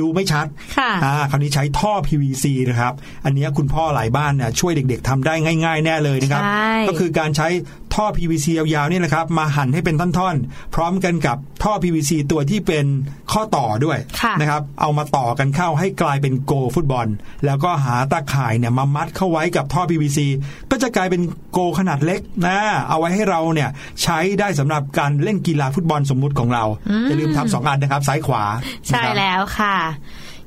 [0.00, 0.46] ดูไม่ชัด
[0.78, 2.92] ค่ะอ่าคราวนี้ใช้ท่อ PVC นะครับ
[3.24, 5.34] อันเนี้ยคุณพ่อหลายบ้านเนี่ยช่วยเด็กๆทำได้
[5.64, 7.48] ง่าย ๆ แน่เลยนะครับใช่ก็คือการใช้
[7.94, 12.86] ท่อ PVC ยาวๆเนี่ยนะครับ มาหั่นให้เป็นท่อนๆ พร้อมกันกับท่อ PVC ตัวที่เป็น
[13.32, 17.06] ข้อต่อด้วยค่ะนะครับ เอามาต่อกันเข้าให้กลายเป็นโกฟุตบอล
[17.46, 20.18] แล้วก็หาตาข่ายเนี่ยมามัดเข้าไว้กับท่อ PVC
[20.70, 21.22] ก็จะกลายเป็น
[21.52, 23.70] โกขนาดเล็กนะเอาไว้ให้เราเนี่ย
[24.02, 26.64] ใช้ได้สำหรับการเล่นกีฬาฟุตบอลสมมุติของเรา
[27.08, 28.44] อย่าลืมทำสองอันนะครับซ้ายขวา
[28.88, 29.76] ใช่นะครับแล้วค่ะ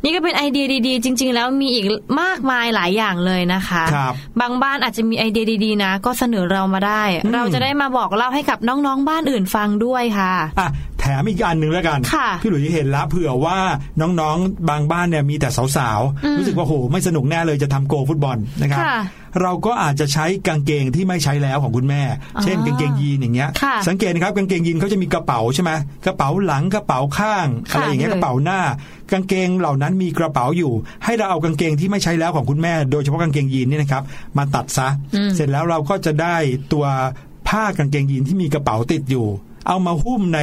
[0.06, 1.86] นี่ก็เป็นไอเดียดีๆ จริง ๆ แล้วมีอีก
[2.22, 7.04] มากมายหลายอย่างเลยนะคะครับบางบ้านอาจจะมีไอเดียดีๆนะ ก็เสนอเรามาได้
[7.34, 13.58] เราจะได้มาบอกเล่าให้กับน้องๆบ้านอื่นฟังด้วยค่ะอะแถมอีกอันหนึ่งแล้วกันค่ะพี่หลุยส์เห็นแล้วเผื่อว่า
[14.02, 19.00] น้องๆ บางบ้านเนี่ยมีแต่สาวๆ รู้สึกว่าโหไม่สนุกแน่เลยจะทำโกฟุตบอลนะครับค่ะ
[19.42, 22.02] เราก็อาจจะใช้กางเกงที่ไม่ใช้แล้วของคุณแม่
[22.44, 25.72] เช่นกางเกงยีนอย่างเงี้ยค่ะสังเกตนะครับกางเกงยีนเขาจะมีกระเป๋าใช่ไหม
[26.06, 28.60] กระเป๋าหลังกระเป๋าข้างค่ะอะไรอย่างเงี้ยเลยกระเป๋าหน้า
[29.12, 30.74] กางเกงเหล่านั้นมีกระเป๋าอยู่
[31.06, 34.04] ให้เราเอากางเกงที่ไม่ใช้แล้วของคุณแม่ โดยเฉพาะกางเกงยีนเนี่ยนะครับ
[34.38, 34.88] มาตัดซะ
[35.36, 36.36] เสร็จแล้วเราก็จะได้
[36.74, 36.86] ตัว
[37.48, 39.28] ผ้ากางเกงยีนที่มีกระเป๋าติดอยู่
[39.68, 40.40] เอามาหุ้มใน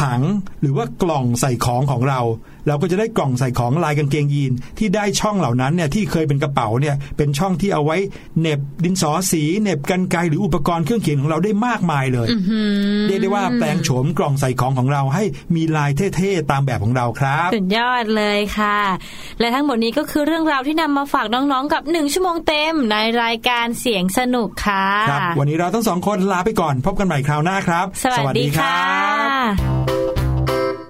[0.00, 0.22] ถัง
[0.60, 2.20] หรือว่ากล่องใส่ของของเรา
[2.70, 7.96] เราก็จะได้กล่องใส่ของลายกางเกงยีนที่ได้ช่องเหล่านั้นเนี่ยที่เคยเป็นกระเป๋าเนี่ยเป็นช่องที่เอาไว้
[8.40, 12.28] เหน็บดินสอสีเหน็บกันไกรหรืออุปกรณ์เครื่องเขียนของเราได้มากมายเลย
[13.06, 18.80] เรียกได้ว่าแปลงโฉมกล่องใส่ของของเราให้มีลายเท่ๆตามแบบของเราครับสุดยอดเลยค่ะ
[19.40, 29.90] และทั้งหมดนี้ก็คือเรื่องราวที่นำมาฝากน้องๆกับหนึ่งชั่วโมงเต็มในรายการเสียงสนุกค่ะครับวันนี้เราทั้งสองคนลาไปก่อน พบกันใหม่คราวหน้าครับ สวัสดีค่ะ